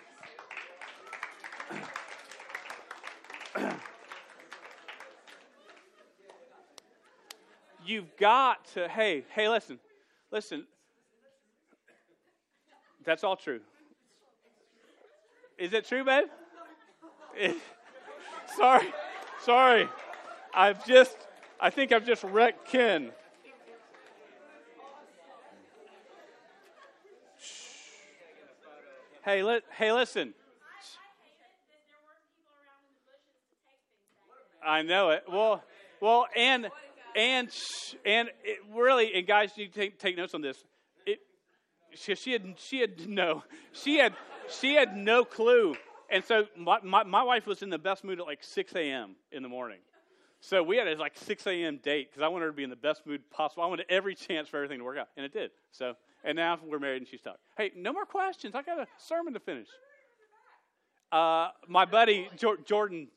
[7.92, 9.78] You've got to, hey, hey, listen,
[10.32, 10.66] listen.
[13.04, 13.60] That's all true.
[15.58, 16.28] Is it true, babe?
[18.56, 18.88] Sorry,
[19.44, 19.90] sorry.
[20.54, 21.18] I've just
[21.60, 23.12] I think I've just wrecked Ken.
[29.26, 30.34] Hey, li- hey, listen.
[34.66, 35.26] I know it.
[35.30, 35.62] Well,
[36.00, 36.70] well, and
[37.16, 37.50] and
[38.06, 38.30] and
[38.74, 40.64] really, and guys, you take take notes on this.
[41.06, 41.20] It,
[41.94, 44.14] she, she had she had no she had
[44.50, 45.76] she had no clue,
[46.10, 49.16] and so my, my my wife was in the best mood at like six a.m.
[49.32, 49.80] in the morning.
[50.44, 51.80] So we had a like 6 a.m.
[51.84, 53.62] date because I wanted her to be in the best mood possible.
[53.62, 55.52] I wanted every chance for everything to work out, and it did.
[55.72, 55.94] So,
[56.24, 57.38] and now we're married and she's stuck.
[57.56, 58.56] Hey, no more questions.
[58.56, 59.68] I got a sermon to finish.
[61.12, 62.28] Uh, my buddy
[62.66, 63.08] Jordan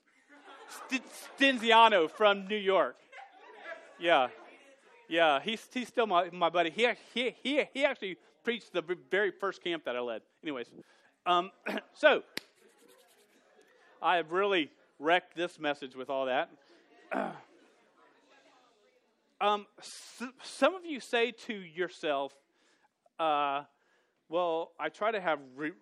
[1.38, 2.96] Stinziano from New York.
[3.98, 4.28] Yeah,
[5.08, 6.70] yeah, he's he's still my, my buddy.
[6.70, 10.22] He he he he actually preached the very first camp that I led.
[10.42, 10.66] Anyways,
[11.26, 11.50] um,
[11.94, 12.22] so
[14.02, 16.50] I have really wrecked this message with all that.
[19.40, 19.66] um,
[20.42, 22.34] some of you say to yourself,
[23.18, 23.62] uh,
[24.28, 25.72] well, I try to have re-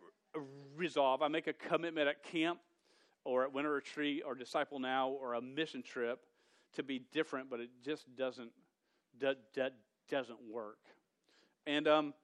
[0.76, 1.22] resolve.
[1.22, 2.58] I make a commitment at camp
[3.24, 6.20] or at winter retreat or disciple now or a mission trip
[6.74, 8.50] to be different, but it just doesn't
[10.08, 10.78] doesn't work.
[11.66, 12.14] And um,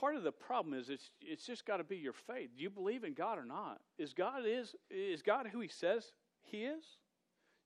[0.00, 2.50] part of the problem is it's, it's just got to be your faith.
[2.56, 3.80] Do you believe in God or not?
[3.98, 6.12] Is God is is God who He says
[6.42, 6.84] He is.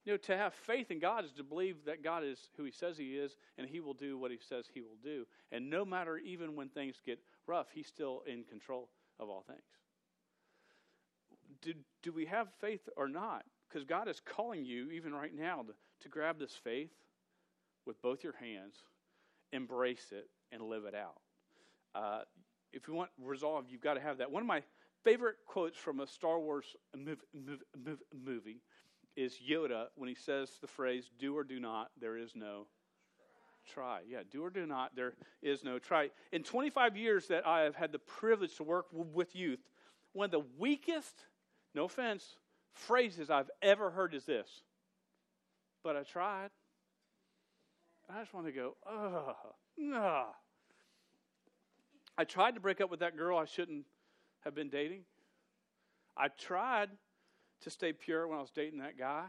[0.04, 2.70] You know, to have faith in God is to believe that God is who He
[2.70, 5.24] says He is, and He will do what He says He will do.
[5.50, 9.62] And no matter even when things get rough, He's still in control of all things.
[11.64, 13.44] Do, do we have faith or not?
[13.68, 16.92] Because God is calling you, even right now, to, to grab this faith
[17.86, 18.76] with both your hands,
[19.52, 21.20] embrace it, and live it out.
[21.94, 22.20] Uh,
[22.72, 24.30] if you want resolve, you've got to have that.
[24.30, 24.62] One of my
[25.02, 28.60] favorite quotes from a Star Wars movie
[29.16, 32.66] is Yoda when he says the phrase, do or do not, there is no
[33.72, 34.00] try.
[34.08, 36.10] Yeah, do or do not, there is no try.
[36.32, 39.60] In 25 years that I have had the privilege to work w- with youth,
[40.12, 41.14] one of the weakest,
[41.74, 42.36] no offense,
[42.72, 44.48] phrases I've ever heard is this.
[45.82, 46.50] But I tried.
[48.08, 49.34] I just want to go, ugh,
[49.76, 50.24] nah.
[52.16, 53.86] I tried to break up with that girl I shouldn't
[54.44, 55.02] have been dating.
[56.16, 56.90] I tried
[57.62, 59.24] to stay pure when I was dating that guy.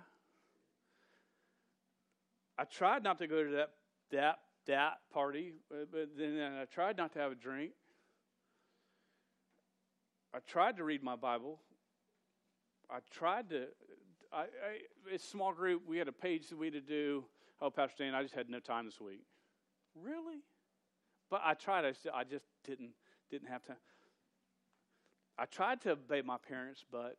[2.57, 3.71] I tried not to go to that
[4.11, 7.71] that that party, uh, but then I tried not to have a drink.
[10.33, 11.59] I tried to read my Bible.
[12.89, 13.65] I tried to.
[14.31, 14.45] I,
[15.11, 15.83] it's small group.
[15.87, 17.23] We had a page that we had to do.
[17.61, 19.21] Oh, Pastor Dan, I just had no time this week.
[19.95, 20.43] Really?
[21.29, 21.85] But I tried.
[21.85, 22.91] I, I just didn't
[23.29, 23.77] didn't have time.
[25.37, 27.17] I tried to obey my parents, but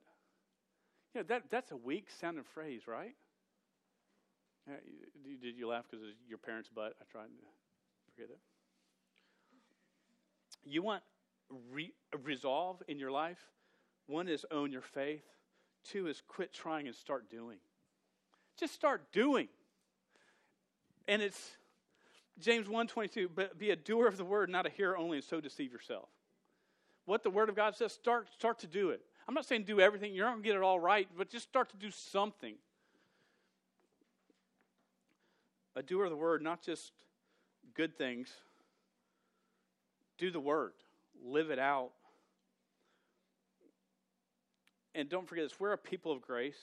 [1.15, 3.15] you know that that's a weak sounding phrase, right?
[5.43, 6.95] Did you laugh because your parents' butt?
[7.01, 8.41] I tried to forget it.
[10.65, 11.03] You want
[11.71, 11.95] re-
[12.25, 13.39] resolve in your life?
[14.07, 15.25] One is own your faith.
[15.91, 17.59] Two is quit trying and start doing.
[18.59, 19.49] Just start doing.
[21.07, 21.57] And it's
[22.39, 25.41] James 1:22, but be a doer of the word, not a hearer only, and so
[25.41, 26.09] deceive yourself.
[27.05, 29.01] What the word of God says, start start to do it.
[29.29, 31.49] I'm not saying do everything, you're not going to get it all right, but just
[31.49, 32.55] start to do something.
[35.75, 36.93] A doer of the word, not just
[37.75, 38.33] good things.
[40.17, 40.73] Do the word,
[41.23, 41.93] live it out.
[44.97, 46.59] And don't forget this we're a people of grace.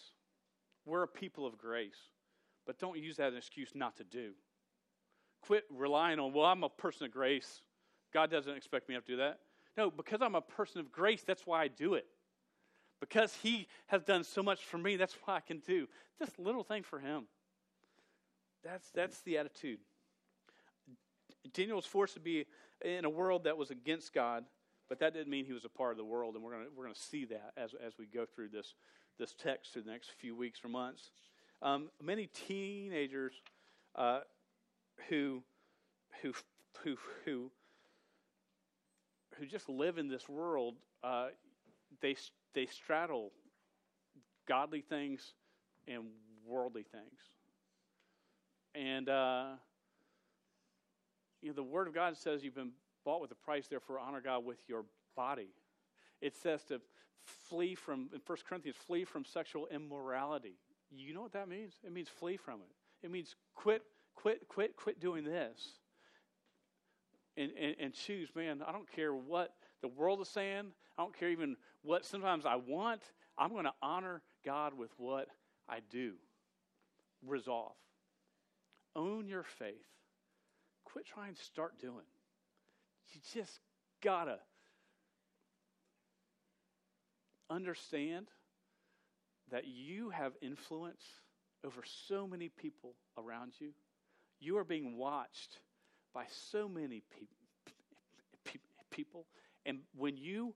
[0.86, 2.10] We're a people of grace.
[2.66, 4.32] But don't use that as an excuse not to do.
[5.44, 7.62] Quit relying on, well, I'm a person of grace.
[8.14, 9.40] God doesn't expect me to do that.
[9.78, 12.06] No, because I'm a person of grace, that's why I do it.
[13.00, 15.88] Because He has done so much for me, that's why I can do
[16.20, 17.24] this little thing for Him.
[18.64, 19.80] That's, that's the attitude.
[21.54, 22.46] Daniel was forced to be
[22.84, 24.46] in a world that was against God,
[24.94, 26.84] but that didn't mean he was a part of the world, and we're going we're
[26.84, 28.76] gonna see that as, as we go through this,
[29.18, 31.10] this text through the next few weeks or months.
[31.64, 33.34] Um, many teenagers
[33.96, 34.20] uh,
[35.10, 35.42] who,
[36.22, 36.34] who,
[36.84, 37.50] who, who,
[39.40, 41.30] who just live in this world, uh,
[42.00, 42.16] they,
[42.54, 43.32] they straddle
[44.48, 45.34] godly things
[45.88, 46.04] and
[46.46, 47.20] worldly things.
[48.76, 49.46] And, uh,
[51.42, 52.74] you know, the Word of God says you've been
[53.04, 54.86] bought with a price, therefore honor God with your
[55.16, 55.50] body.
[56.22, 56.82] It says to
[57.50, 60.56] flee from, in 1 Corinthians, flee from sexual immorality.
[60.92, 61.74] You know what that means?
[61.84, 63.06] It means flee from it.
[63.06, 63.82] It means quit,
[64.16, 65.60] quit, quit, quit doing this.
[67.36, 70.68] And, and, and choose, man, I don't care what the world is saying.
[70.98, 73.02] I don't care even what sometimes I want.
[73.38, 75.28] I'm going to honor God with what
[75.68, 76.14] I do.
[77.26, 77.74] Resolve.
[78.96, 79.74] Own your faith.
[80.86, 82.06] Quit trying to start doing.
[83.12, 83.60] You just
[84.02, 84.40] got to
[87.50, 88.28] understand
[89.52, 91.04] that you have influence
[91.66, 93.70] over so many people around you.
[94.40, 95.60] You are being watched
[96.14, 97.04] by so many
[98.46, 98.60] pe-
[98.92, 99.26] people.
[99.66, 100.54] And when you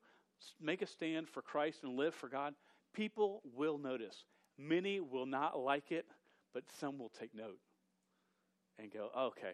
[0.62, 2.54] make a stand for Christ and live for God,
[2.94, 4.26] people will notice.
[4.58, 6.06] Many will not like it,
[6.54, 7.60] but some will take note
[8.80, 9.54] and go, okay,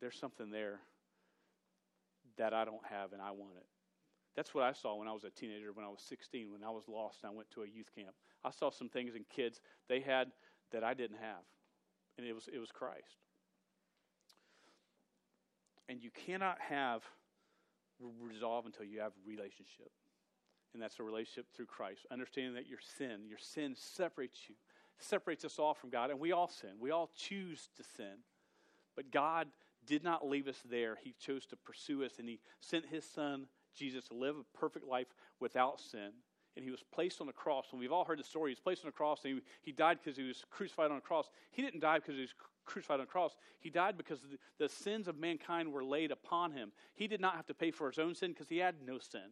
[0.00, 0.80] there's something there
[2.38, 3.66] that I don't have and I want it.
[4.34, 6.70] That's what I saw when I was a teenager, when I was 16, when I
[6.70, 8.14] was lost and I went to a youth camp.
[8.44, 10.30] I saw some things in kids they had
[10.72, 11.44] that I didn't have,
[12.18, 13.16] and it was, it was Christ.
[15.88, 17.02] And you cannot have
[18.20, 19.90] resolve until you have relationship.
[20.74, 22.06] And that's a relationship through Christ.
[22.10, 24.54] Understanding that your sin, your sin separates you,
[24.98, 26.10] separates us all from God.
[26.10, 26.70] And we all sin.
[26.78, 28.18] We all choose to sin.
[28.94, 29.48] But God
[29.86, 30.96] did not leave us there.
[31.02, 34.86] He chose to pursue us, and He sent His Son, Jesus, to live a perfect
[34.86, 35.08] life
[35.40, 36.10] without sin.
[36.56, 37.66] And He was placed on the cross.
[37.70, 38.50] And we've all heard the story.
[38.50, 40.96] He was placed on the cross, and He, he died because He was crucified on
[40.96, 41.28] the cross.
[41.50, 42.34] He didn't die because He was
[42.64, 43.36] crucified on the cross.
[43.60, 46.72] He died because the, the sins of mankind were laid upon Him.
[46.94, 49.30] He did not have to pay for His own sin because He had no sin.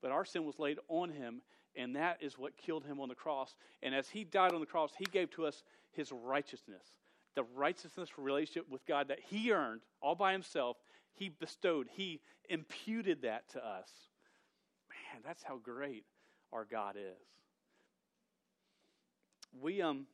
[0.00, 1.42] But our sin was laid on Him,
[1.74, 3.54] And that is what killed him on the cross.
[3.82, 6.84] And as he died on the cross, he gave to us his righteousness,
[7.34, 10.76] the righteousness relationship with God that he earned all by himself.
[11.14, 13.88] He bestowed, he imputed that to us.
[14.88, 16.04] Man, that's how great
[16.52, 17.26] our God is.
[19.60, 20.06] We, um,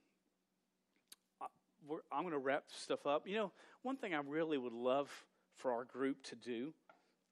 [2.12, 3.26] I'm going to wrap stuff up.
[3.26, 3.52] You know,
[3.82, 5.08] one thing I really would love
[5.56, 6.72] for our group to do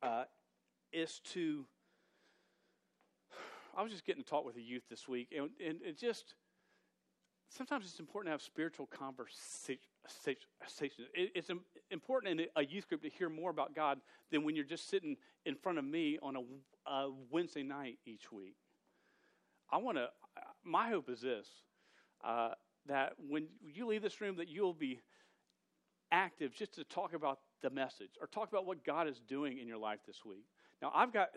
[0.02, 0.24] uh,
[0.92, 1.64] is to.
[3.76, 6.34] I was just getting to talk with the youth this week, and, and it just
[7.50, 9.78] sometimes it's important to have spiritual conversation.
[11.14, 11.50] It, it's
[11.90, 15.16] important in a youth group to hear more about God than when you're just sitting
[15.44, 18.56] in front of me on a, a Wednesday night each week.
[19.70, 20.08] I want to.
[20.64, 21.48] My hope is this:
[22.24, 22.50] uh,
[22.86, 25.00] that when you leave this room, that you'll be
[26.12, 29.66] active just to talk about the message or talk about what God is doing in
[29.66, 30.44] your life this week.
[30.80, 31.30] Now, I've got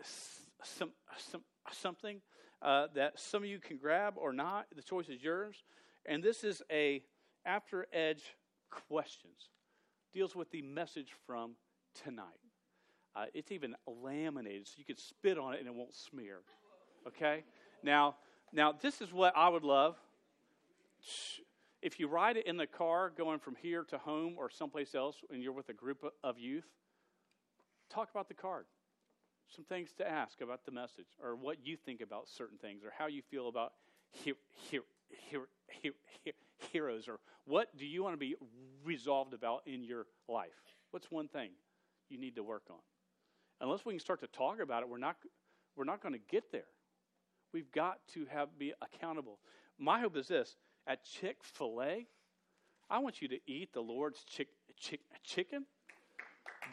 [0.62, 1.42] some, some
[1.72, 2.20] something
[2.62, 4.66] uh, that some of you can grab or not.
[4.74, 5.56] The choice is yours.
[6.06, 7.02] And this is a
[7.44, 8.22] after edge
[8.70, 9.50] questions.
[10.12, 11.52] Deals with the message from
[12.04, 12.24] tonight.
[13.14, 16.38] Uh, it's even laminated, so you can spit on it and it won't smear.
[17.06, 17.44] Okay.
[17.82, 18.16] Now,
[18.52, 19.96] now this is what I would love
[21.82, 25.16] if you ride it in the car going from here to home or someplace else
[25.32, 26.66] and you're with a group of youth,
[27.88, 28.66] talk about the card.
[29.48, 32.92] Some things to ask about the message or what you think about certain things or
[32.96, 33.72] how you feel about
[34.10, 34.34] he-
[34.70, 34.80] he-
[35.30, 36.32] he-
[36.72, 38.36] heroes or what do you want to be
[38.84, 40.50] resolved about in your life?
[40.90, 41.50] What's one thing
[42.08, 42.78] you need to work on?
[43.60, 45.16] Unless we can start to talk about it, we're not,
[45.76, 46.64] we're not going to get there.
[47.52, 49.38] We've got to have be accountable.
[49.78, 50.56] My hope is this
[50.86, 52.06] at Chick fil A,
[52.88, 55.64] I want you to eat the Lord's chick, chick, chicken.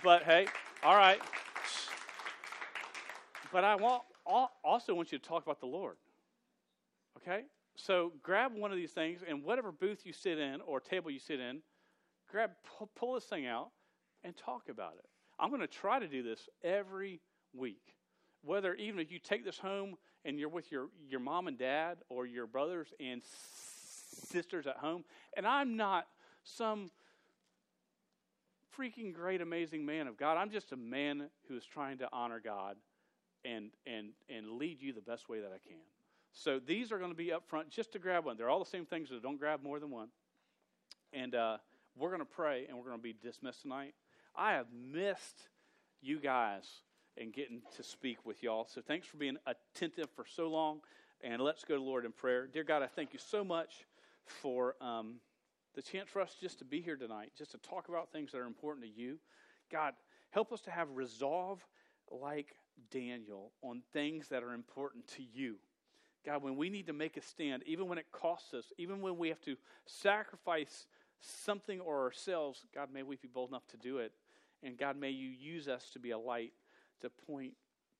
[0.03, 0.47] But hey,
[0.83, 1.19] all right.
[3.51, 4.03] But I want,
[4.63, 5.97] also want you to talk about the Lord.
[7.17, 7.43] Okay?
[7.78, 11.19] So grab one of these things, and whatever booth you sit in or table you
[11.19, 11.61] sit in,
[12.30, 13.69] grab, pull, pull this thing out,
[14.23, 15.05] and talk about it.
[15.39, 17.21] I'm going to try to do this every
[17.53, 17.95] week.
[18.43, 21.99] Whether even if you take this home and you're with your, your mom and dad
[22.09, 25.05] or your brothers and sisters at home.
[25.36, 26.07] And I'm not
[26.43, 26.91] some
[28.78, 30.38] freaking great, amazing man of God.
[30.38, 32.75] I'm just a man who is trying to honor God
[33.45, 35.78] and, and, and lead you the best way that I can.
[36.38, 38.38] So these are going to be up front just to grab one.
[38.38, 40.09] They're all the same things, so don't grab more than one.
[41.11, 41.57] And uh,
[41.97, 43.95] we're going to pray and we're going to be dismissed tonight.
[44.35, 45.47] I have missed
[45.99, 46.65] you guys
[47.17, 48.67] and getting to speak with y'all.
[48.71, 50.81] So thanks for being attentive for so long.
[51.21, 52.45] And let's go to the Lord in prayer.
[52.45, 53.88] Dear God, I thank you so much
[54.25, 55.15] for um,
[55.73, 58.38] the chance for us just to be here tonight, just to talk about things that
[58.38, 59.17] are important to you.
[59.71, 59.95] God,
[60.29, 61.65] help us to have resolve
[62.11, 62.53] like
[62.91, 65.55] Daniel on things that are important to you.
[66.28, 69.17] God, when we need to make a stand, even when it costs us, even when
[69.17, 69.55] we have to
[69.86, 70.86] sacrifice
[71.21, 74.11] something or ourselves, God, may we be bold enough to do it.
[74.61, 76.51] And God, may you use us to be a light
[76.99, 77.53] to point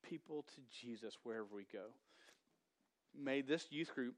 [0.03, 1.86] people to Jesus wherever we go.
[3.17, 4.15] May this youth group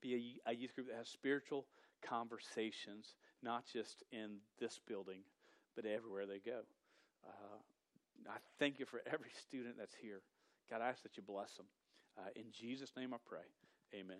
[0.00, 1.66] be a, a youth group that has spiritual
[2.00, 5.20] conversations, not just in this building,
[5.74, 6.60] but everywhere they go.
[7.26, 10.22] Uh, I thank you for every student that's here.
[10.70, 11.66] God, I ask that you bless them.
[12.18, 13.46] Uh, in Jesus' name I pray.
[13.94, 14.16] Amen.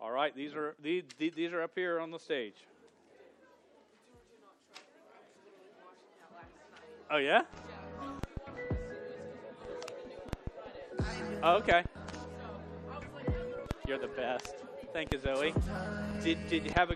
[0.00, 2.56] All right, these are these, these are up here on the stage.
[7.10, 7.42] Oh yeah?
[11.42, 11.84] Oh, okay.
[13.86, 14.54] You're the best.
[14.92, 15.52] Thank you, Zoe.
[16.22, 16.90] Did, did you have a